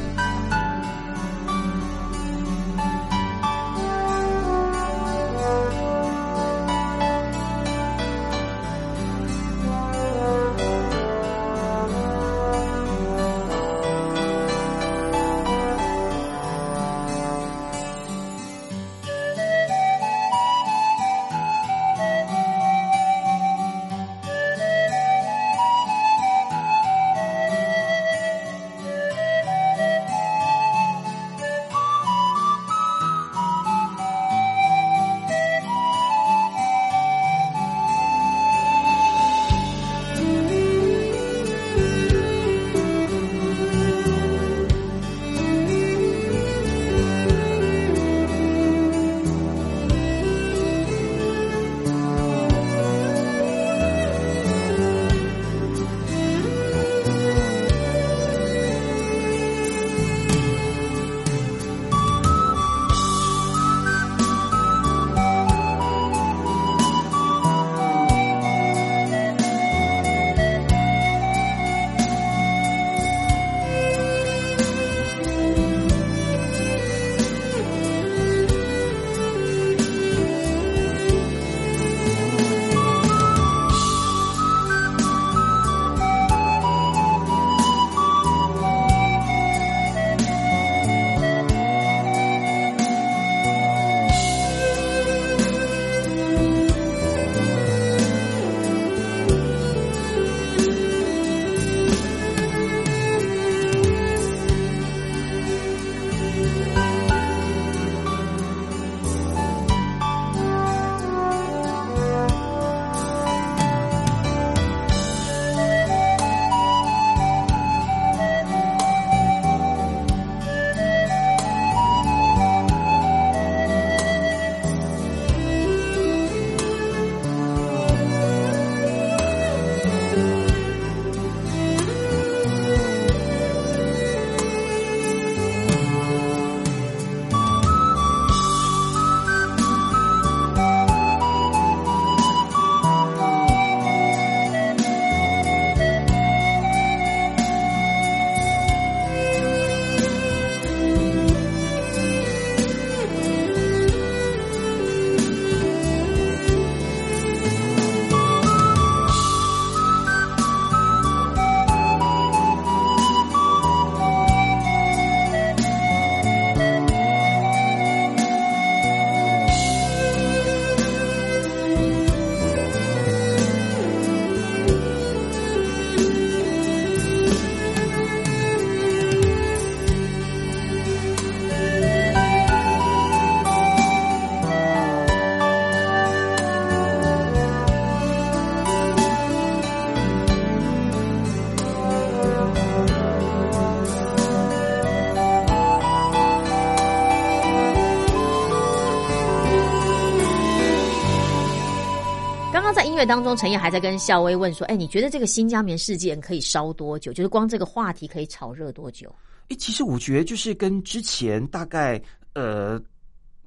[202.97, 207.13] 乐当中，陈燕还在跟校威问说：“哎，你觉得这个新疆棉事件可以烧多久？
[207.13, 209.13] 就是光这个话题可以炒热多久？”
[209.49, 212.01] 哎，其实我觉得就是跟之前大概
[212.33, 212.79] 呃，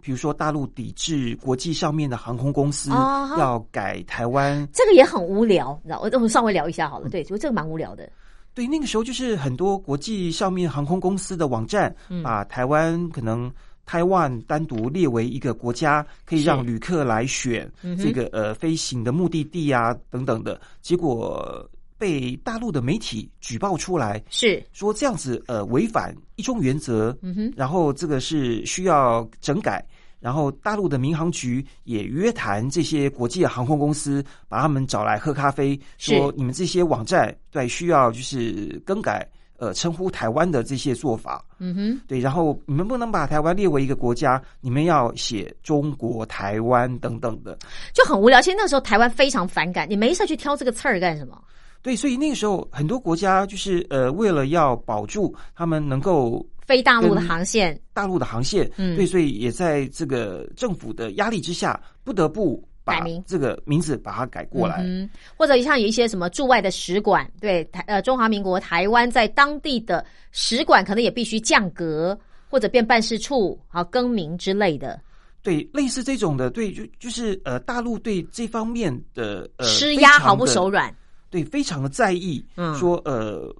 [0.00, 6.00] 比如说大陆抵制国际上面的航空公司要改台湾，这个也很无聊，你知道？
[6.00, 7.08] 我我们稍微聊一下好了。
[7.08, 8.08] 对，就这个蛮无聊的。
[8.54, 13.50] 对，那个时候就是很多国际上面航空公司的网站，嗯把台湾可能
[13.90, 21.68] 台湾单独列为一个国家，可以让旅客来选嗯这个呃飞行的目的地啊等等的，结果
[21.98, 29.84] 被大陆的媒体举报出来，是，说这样子呃违反一中原则，嗯哼，然后这个是需要整改。
[30.20, 39.26] 然后大陆的民航局也约谈这些国际的航空公司，把他们找来喝咖啡，说你们这些网站对需要就是更改
[39.60, 47.56] 呃称呼台湾的这些做法，嗯哼，对，然后你们不能把台湾列为一个国家，你们要写中国台湾等等的，
[47.94, 48.40] 就很无聊。
[48.40, 51.40] 其实那时候台湾非常反感，你没事去挑这个刺儿干什么？
[51.82, 64.78] 对，所以那个时候很多国家就是呃为了要保住他们能够飞大陆的航线，大陆的航线，嗯对，所以也在这个政府的压力之下，不得不把改名这个名字把它改过来。
[64.80, 72.18] 嗯，或者像有一些什么驻外的使馆，对台呃中华民国台湾在当地的使馆，可能也必须降格
[72.48, 75.00] 或者变办事处，好更名之类的，
[75.42, 80.94] 对，类似这种的，对，就就是呃，大陆对这方面的呃施压毫不手软。
[81.30, 83.54] 对，非常的在意，嗯说呃。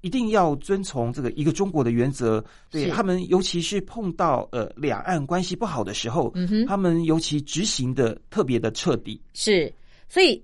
[0.00, 9.20] 一定要遵从这个一个中国的原则，对他们，尤其是碰到呃两岸关系不好的时候，嗯哼他们尤其执行的特别的彻底。
[9.34, 9.72] 是，
[10.08, 10.42] 所以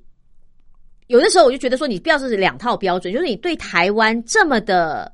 [1.06, 5.12] 有的时候我就觉得说，你不要是两套标准，就是你对台湾这么的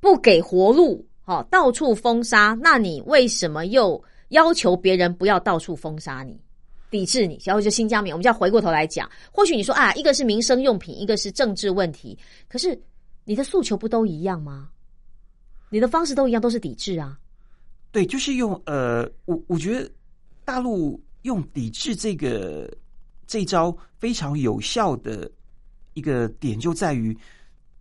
[0.00, 6.40] 不给活路，好、到处封杀，那你为什么又要求别人不要到处封杀你？
[6.88, 9.10] 抵制你，然后就新疆棉，我们就要回过头来讲。
[9.32, 12.16] 或许你说啊，一个是民生用品，一个是政治问题，
[12.48, 12.80] 可是
[13.26, 14.70] 你的诉求不都一样吗？
[15.68, 17.18] 你的方式都一样，都是抵制啊。
[17.90, 19.90] 对，就是用呃，我我觉得
[20.44, 22.72] 大陆用抵制这个
[23.26, 25.30] 这一招非常有效的
[25.94, 27.16] 一个点就在于，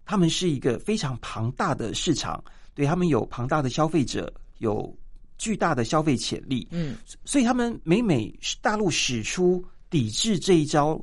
[0.03, 2.43] 他们是一个非常庞大的市场，
[2.73, 4.91] 对他们有庞大的消费者，有
[5.37, 10.99] 巨大的消费潜力，嗯，所以他们每每大陆使出抵制这一招，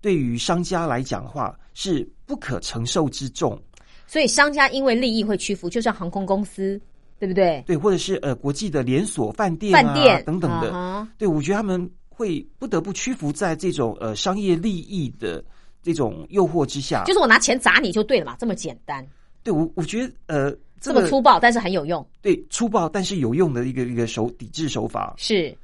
[0.00, 3.60] 对于商家来讲的话是不可承受之重。
[4.06, 6.80] 所以商家因为利益会屈服，就像航空公司，
[7.18, 7.62] 对不对？
[7.66, 15.44] 对，或者是呃国际的连锁饭店啊饭店等等的，啊对我觉得他们会不得不屈服在这种呃商业利益的
[15.82, 17.04] 这种诱惑之下。
[17.04, 19.06] 就是我拿钱砸你就对了嘛，这么简单，
[19.42, 20.50] 对我我觉得呃
[20.80, 22.06] 这这个么粗暴，但是很有用。
[22.22, 25.14] 对粗暴但是有用的一个一个手抵制手法。
[25.16, 25.56] 是，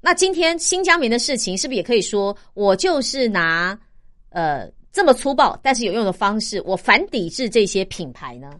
[0.00, 3.78] 那今天新疆棉的事情，是不是也可以说，我就是拿
[4.30, 8.52] 呃这么粗暴但是有用的方式，我反抵制这些品牌呢？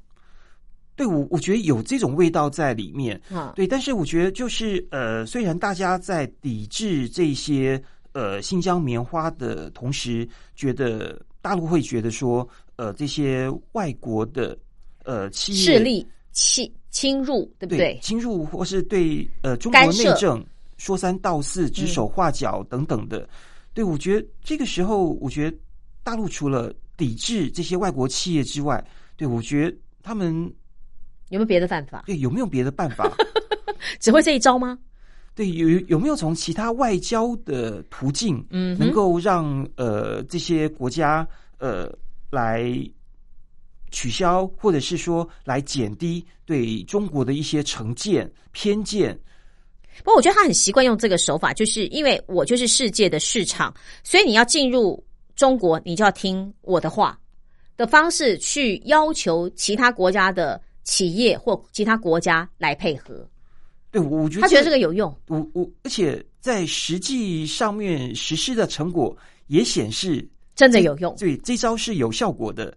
[0.97, 3.21] 对我我觉得有这种味道在里面。
[3.31, 7.81] 啊、对，但是我觉得就是呃，虽然大家在抵制这些
[8.13, 14.59] 呃新疆棉花的同时，觉得大陆会觉得说，呃，这些外国的
[15.05, 17.97] 呃企业势力侵侵入，对不对？
[18.03, 20.45] 侵入或是对呃中国内政
[20.79, 23.29] 说三道四、指手画脚等等的，
[23.73, 25.57] 对我觉得这个时候，我觉得
[26.05, 28.85] 大陆除了抵制这些外国企业之外，
[29.17, 30.33] 对我觉得他们
[31.31, 32.05] 有没有别的办法？
[32.07, 33.11] 对有没有别的办法？
[33.99, 34.79] 只会这一招吗？
[35.35, 41.27] 对，有有没有从其他外交的途径，嗯能够让呃这些国家
[41.59, 41.93] 呃
[42.31, 42.73] 来
[43.91, 49.19] 取消，或者是说来减低对中国的一些成见、偏见？
[49.99, 55.03] 不过我觉得他很习惯用这个手法，就是因为我就是世界的市场，所以你要进入
[55.37, 57.19] 中国，你就要听我的话
[57.77, 63.29] 的方式去要求其他国家的企业或其他国家来配合。
[63.91, 69.17] 对，我我觉得他觉得这个有用，我我，而且在实际上面实施的成果
[69.47, 71.15] 也显示，真的有用。
[71.17, 72.77] 对这招是有效果的。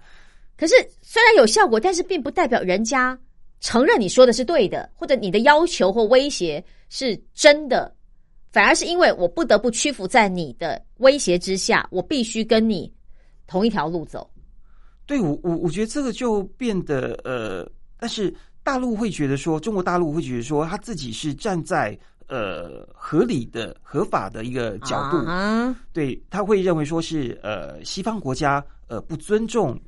[0.56, 3.18] 可是虽然有效果，但是并不代表人家
[3.62, 7.94] 承认你说的是对的，或者你的要求或威胁是真的，
[8.52, 12.92] 反而是因为我不得不屈服在你的威胁之下，我必须跟你
[13.46, 14.30] 同一条路走。
[15.06, 17.66] 对我我我觉得这个就变得呃，
[17.98, 29.80] 但是大陆会觉得说，中国大陆会觉得说，他自己是站在呃合理的、合法的一个角度，啊，对他会认为说是呃西方国家呃不尊重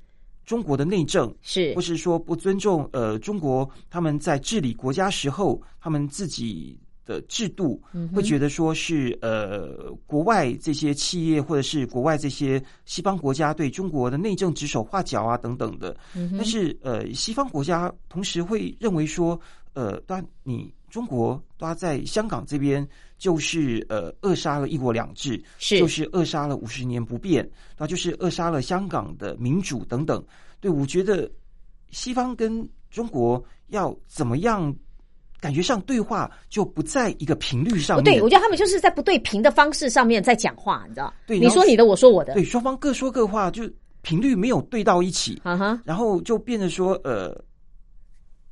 [0.45, 6.79] 中国的内政，是或是说不尊重呃中国他们在治理国家时候他们自己
[7.09, 15.97] 的制度，嗯会觉得说是呃国外这些企业或者是国外这些西方国家对中国的内政指手画脚啊等等的。
[16.13, 19.39] 嗯但是呃，西方国家同时会认为说，
[19.73, 22.87] 呃，当然你中国它在香港这边
[23.17, 30.23] 就是呃扼杀了一国两制，是就是扼杀了五十年不变，那就是扼杀了香港的民主等等。
[30.61, 31.29] 对我觉得
[31.89, 34.75] 西方跟中国要怎么样，
[35.39, 38.03] 感觉上对话就不在一个频率上面。
[38.03, 41.13] 不对，我觉得他们就是在不对频的方式上面在讲话，你知道？
[41.25, 43.63] 对你说你的，我说我的，对双方各说各话，就
[44.01, 45.41] 频率没有对到一起。
[45.43, 47.35] 啊哈，然后就变得说，呃，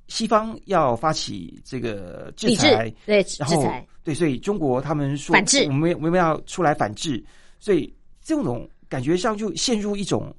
[0.07, 7.23] 西方要发起这个制裁，对制然后裁，对，所以中国他们说反制我们我们要出来反制，
[7.59, 10.33] 所以这种感觉上就陷入一种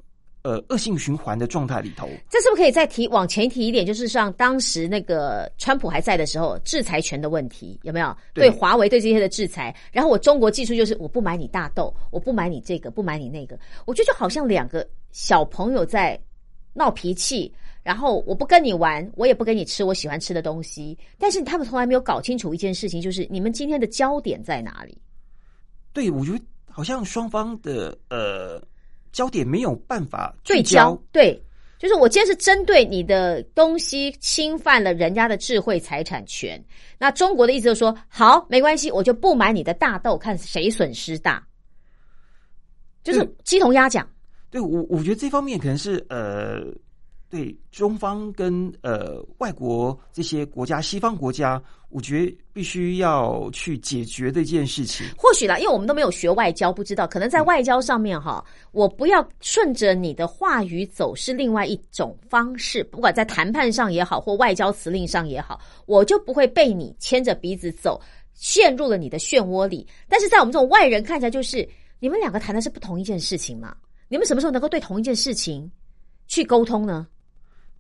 [0.49, 2.09] 呃恶性循环的状态里头。
[2.31, 3.85] 这是不是可以再提往前提一点？
[3.85, 8.17] 就是像当时那个川普还在的时候，制裁权的问题有没有？
[8.33, 16.19] 对对华为对这些的制裁，然后我中国技术就是我不买你大豆，我不买你这个，不买你那个，我觉得就好像两个小朋友在
[16.73, 17.53] 闹脾气。
[17.85, 25.01] 然后我不跟你玩，我也不跟你吃我喜欢吃的东西，但是他们从来没有搞清楚一件事情，就是你们今天的焦点在哪里？
[25.95, 28.63] 对，我觉得好像双方的呃
[29.13, 31.43] 焦点没有办法对聚焦焦，对，
[31.79, 36.63] 就是我今天是针对你的东西侵犯了人家的智慧财产权。
[36.99, 41.47] 那中国的意思就是说，好，没关系，我就不买你的大豆，看谁损失大，
[43.05, 44.09] 就是对鸡同鸭讲。
[44.51, 46.65] 对我，我觉得这方面可能是呃，
[47.31, 55.07] 对中方跟呃外国这些国家、西方国家，我觉得必须要去解决的一件事情。
[55.17, 68.01] 或许啦，因为我们都没有学外交，不知道，可能在外交上面哈，我不要顺着你的话语走是另外一种方式，不管在谈判上也好，或外交辞令上也好，我就不会被你牵着鼻子走，
[68.33, 69.87] 陷入了你的漩涡里。
[70.09, 71.69] 但是在我们这种外人看起来，就是
[72.01, 73.77] 你们两个谈的是不同一件事情嘛？
[74.09, 75.71] 你们什么时候能够对同一件事情
[76.27, 77.07] 去沟通呢？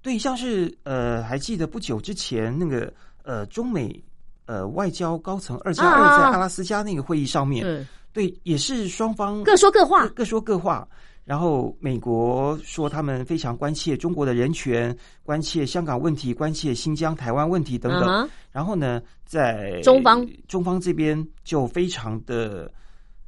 [0.03, 2.93] 对，像是呃，还记得不久之前那个
[3.23, 4.03] 呃，中美
[4.47, 10.87] 呃外交高层二加二在阿拉斯加那个会议上面，嗯，对，也是双方各说各话各各说各话。
[11.25, 18.31] 然后美国说他们非常关切中国的人权，关切香港问题，关切新疆、台湾问题等等。
[18.51, 22.73] 然后呢，在中方中方这边就非常的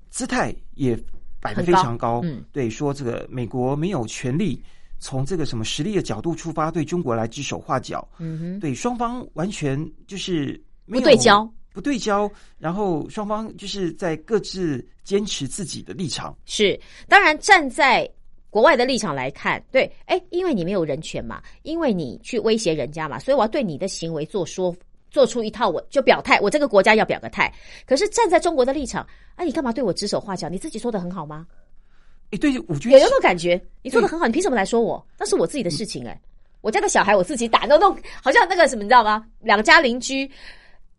[0.09, 0.99] 姿态也
[1.43, 4.63] 摆得非常高，嗯，对，说这个美国没有权利
[5.01, 9.77] 从这个什么实力的角度出发对中国来指手画脚，嗯哼，对双方完全
[10.07, 16.37] 就是没有不对焦，不对焦，然后双方就是在各自坚持自己的立场。
[16.45, 16.79] 是，
[17.09, 18.09] 当然站在
[18.51, 24.73] 国外的立场来看，对，哎，因为你没有人权嘛，因为你去威胁人家嘛，所以我要对你的行为做说。
[25.13, 27.53] 做出一套我就表态，我这个国家要表个态。
[27.85, 30.49] 可是站在中国的立场，啊，你干嘛对我指手画脚？
[30.49, 31.45] 你自己说的很好吗？
[32.31, 33.61] 哎，对，我觉有没得是有感觉？
[33.83, 35.05] 你做的很好，你凭什么来说我？
[35.19, 36.21] 那是我自己的事情哎、
[36.61, 39.27] 我家的小孩我自己打，那种好像那个什么，你知道吗？
[39.41, 40.31] 两家邻居，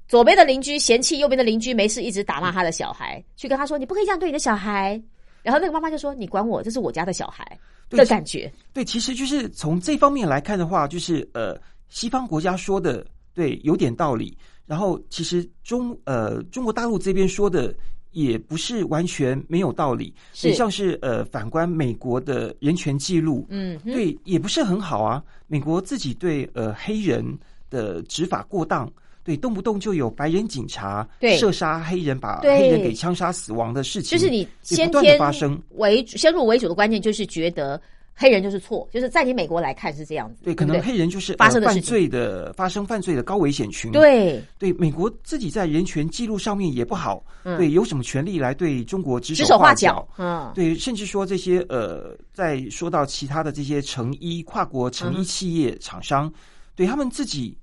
[0.07, 5.01] 左边的邻居嫌弃右边的邻居，没事一直打骂他的小孩，去跟他说你不可以这样对你的小孩。
[5.43, 7.43] 然后那个妈妈就说：“你管我，这是我家的小孩
[7.89, 8.51] 对的感觉。
[8.73, 11.59] 对，其实就是从这方面来看的话，就是呃，
[11.89, 13.03] 西方国家说的
[13.33, 17.73] 对有点道理，然后其实中呃中国大陆这边说的
[18.11, 20.49] 也不是完全没有道理，是。
[20.49, 25.23] 也像是呃反观美国的人权记录，嗯，对，也不是很好啊。
[25.47, 27.25] 美国自己对呃黑人
[27.69, 28.91] 的执法过当，
[29.23, 31.37] 对，动不动就有白人警察对。
[31.37, 35.61] 射杀黑人，把黑人给枪杀死亡的事情，就是你先天的发生。
[35.75, 37.81] 为先入为主的观念，就是觉得
[38.13, 43.91] 黑人就是错，就是在你美国来看是这样子，对，不可能黑人就是发生犯罪的发生犯罪的高危险群。
[43.91, 44.41] 对。
[44.59, 47.57] 对，美国自己在人权记录上面也不好，嗯。
[47.57, 56.31] 对，有什么权利来对中国指指手画画脚，嗯，对，甚至说这些呃，在说到其他的这些成衣跨国成衣企业厂商，
[56.75, 57.57] 对他们自己，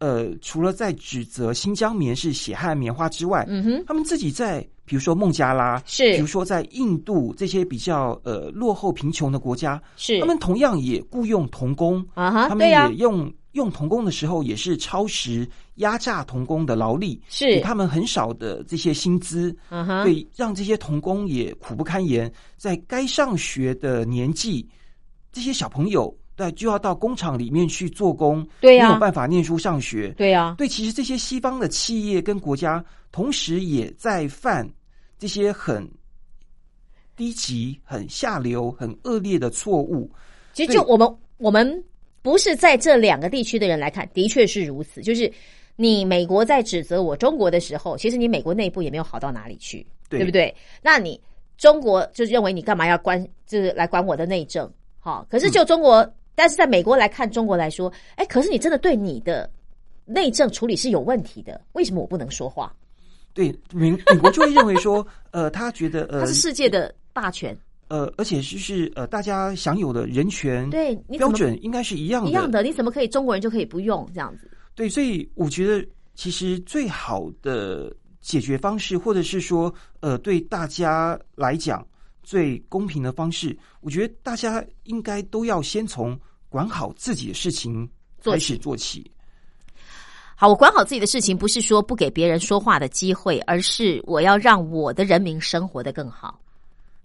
[0.00, 6.12] 呃，除了在指责新疆棉是血汗棉花之外，嗯哼，他们自己在比如说孟加拉，是。
[6.14, 10.18] 比如说在印度这些比较呃落后贫穷的国家，是。
[10.18, 17.46] 他们同样也雇佣童工，啊哈，他们也，用用童工的时候也是超时压榨童工的劳力，是。
[17.46, 24.66] 给他们很少的这些薪资，啊哈，对，让这些童工也苦不堪言，在该上学的年纪，
[25.30, 28.88] 这些小朋友对就要到工厂里面去做工，对呀。
[28.88, 30.14] 没有办法念书上学。
[30.16, 34.68] 对呀，对，其实这些西方的企业跟国家，同时也在犯
[35.18, 35.88] 这些很
[37.16, 40.10] 低级、很下流、很恶劣的错误。
[40.52, 41.84] 其实就我们我们
[42.22, 45.02] 不是在这两个地区的人来看，的确是如此。
[45.02, 45.30] 就是
[45.76, 50.54] 你美国在指责我中国的时候，其实你美国内部也没有好到哪里去，对不对？
[50.82, 51.20] 那你
[51.56, 54.70] 中国就认为你干嘛要关，就是来管我的内政？
[55.00, 59.48] 好，可是就中国，但是在美国来看，中国来说，哎，可是你真的对你的
[60.04, 62.74] 内政处理是有问题的，为什么我不能说话？
[63.38, 74.50] 对美 美国就会认为说，呃，他觉得呃他是世界的霸权，呃，而且就是呃，大家享有的人权对，标准应该是一样的，一样的，你怎么可以中国人就可以不用这样子？
[74.74, 75.86] 对，所以我觉得
[76.16, 81.86] 其实最好的解决方式，或者是说，呃，对大家来讲
[82.24, 86.18] 最公平的方式，我觉得大家应该都要先从
[86.48, 87.88] 管好自己的事情
[88.24, 89.08] 开始起做起。
[90.40, 96.40] 好，我管好自己的事情，不是说不给别人说话的机会，而是我要让我的人民生活得更好。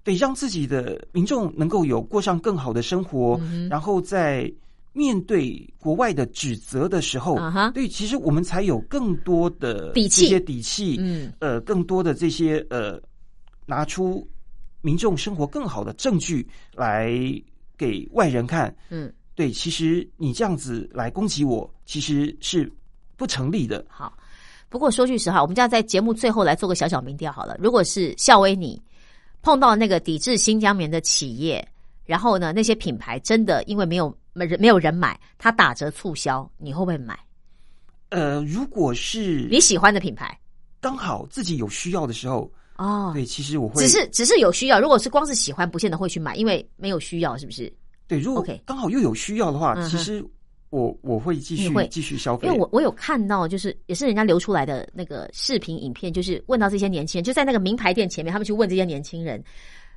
[0.03, 4.53] 对，让自己的民众能够有过上更好的生活，嗯然后在
[4.91, 10.21] 面对国外的指责的时候啊对，其实我们才有更多的底气。
[10.21, 13.01] 这些底气，嗯，呃，更多的这些呃，
[13.65, 14.27] 拿出
[14.81, 17.11] 民众生活更好的证据来
[17.75, 18.71] 给外人看。
[18.89, 22.71] 嗯，对，其实你这样子来攻击我，其实是
[23.23, 23.85] 不成立的。
[23.87, 24.11] 好。
[24.67, 27.55] 不过说句实话，我们这样在节目最后来做个小小民调好了。
[27.59, 28.81] 如果是夏威你
[29.41, 31.65] 碰到那个抵制新疆棉的企业，
[32.05, 37.17] 然后呢，那些品牌真的因为没有没人没有人买，它打折促销，你会不会买？
[38.09, 40.35] 呃，如果是你喜欢的品牌
[40.81, 44.81] 刚好自己有需要的时候，哦，对，其实我会只是只是有需要。
[44.81, 47.71] 如果是光是喜欢，不见得会去买，因为没有需要，是不是？
[48.07, 50.25] 对，如果刚好又有需要的话，其实
[50.73, 52.47] 我我会继续会继续消费。
[52.47, 59.43] 因为我我有看到，就是也是人家流出来的那个视频影片，就是问到这些年轻人，就在那个名牌店前面，他们去问这些年轻人，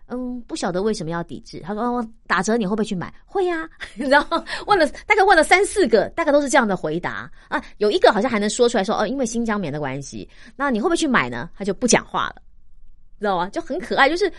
[0.08, 1.60] 嗯，不晓得为什么要抵制。
[1.60, 3.10] 他说：“哦，打折你会不会去买？
[3.24, 3.66] 会呀、
[3.96, 7.64] 然后问了大概问了三四个，大概都是这样的回答啊。
[7.78, 11.48] 有一个好像还能说出来说：“哦，因为新疆棉的关系。”那你会不会去买呢？
[11.56, 12.42] 他就不讲话了，
[13.18, 13.48] 知道吗？
[13.48, 14.30] 就很可爱，就是。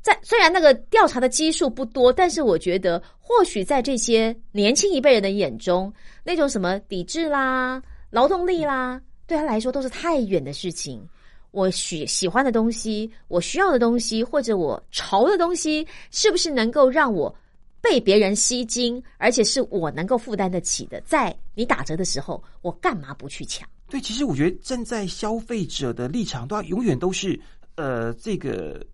[0.00, 5.92] 在虽然那个调查的基数不多，但是我觉得或许在这些年轻一辈人的眼中，
[6.24, 11.06] 那种什么抵制啦、劳动力啦，对他来说都是太远的事情。
[11.50, 17.34] 我喜喜欢的东西，我需要的东西，或者我潮的东西，是不是能够让我
[17.80, 21.00] 被别人吸睛，而且是我能够负担得起的？
[21.06, 23.66] 在你打折的时候，我干嘛不去抢？
[23.88, 27.38] 对，其实我觉得站在消费者的立场，都要永远都是
[27.76, 28.84] 呃这个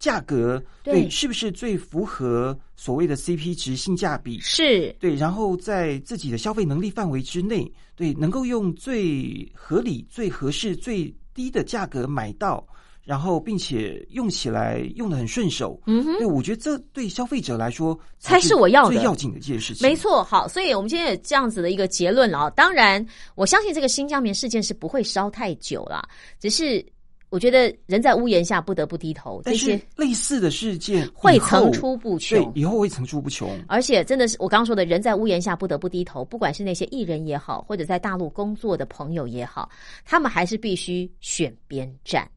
[0.00, 4.40] 价格对是不是最符合所谓的 CP 值性价比？
[4.40, 12.66] 是对，然后在自己的消费能力范围之内，对，能够用最合理、最合适、最低的价格买到，
[13.04, 15.78] 然后并且用起来用的很顺手。
[15.86, 16.16] 嗯哼。
[16.16, 19.86] 对，我觉得这对消费者来说才是我要的最要紧的一件事情。
[19.86, 22.50] 没错，好，所以我们今天有这样子的一个结论了啊。
[22.50, 26.02] 当然，我相信这个新疆棉事件是不会烧太久啦，
[26.40, 26.82] 只是
[27.30, 32.52] 我觉得人在屋檐下不得不低头，这些是类似的事件会层出不穷对穷，。
[32.56, 33.56] 以后会层出不穷。
[33.68, 39.70] 而且真的是我刚刚说的，人在屋檐下不得不低头，不管是那些艺人也好，或者在大陆工作的朋友也好，
[40.04, 42.28] 他们还是必须选边站。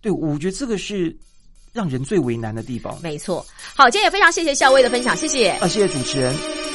[0.00, 1.14] 对，我觉得这个是
[1.72, 2.96] 让人最为难的地方。
[3.02, 5.48] 没错，好，今天也非常谢谢校威的分享，谢谢。
[5.48, 6.67] 啊，谢谢主持人。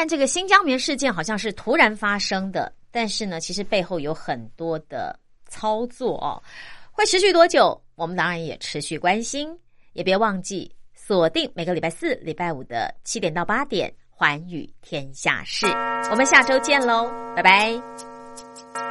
[0.00, 5.14] 然这个新疆棉事件好像是突然发生的，但是呢，其实背后有很多的
[5.46, 6.42] 操作哦。
[6.90, 7.78] 会持续多久？
[7.96, 9.54] 我们当然也持续关心，
[9.92, 15.66] 也别忘记锁定每个礼拜四、礼拜五的七点到八点《寰宇天下事》。
[16.10, 18.89] 我们下周见喽，拜拜。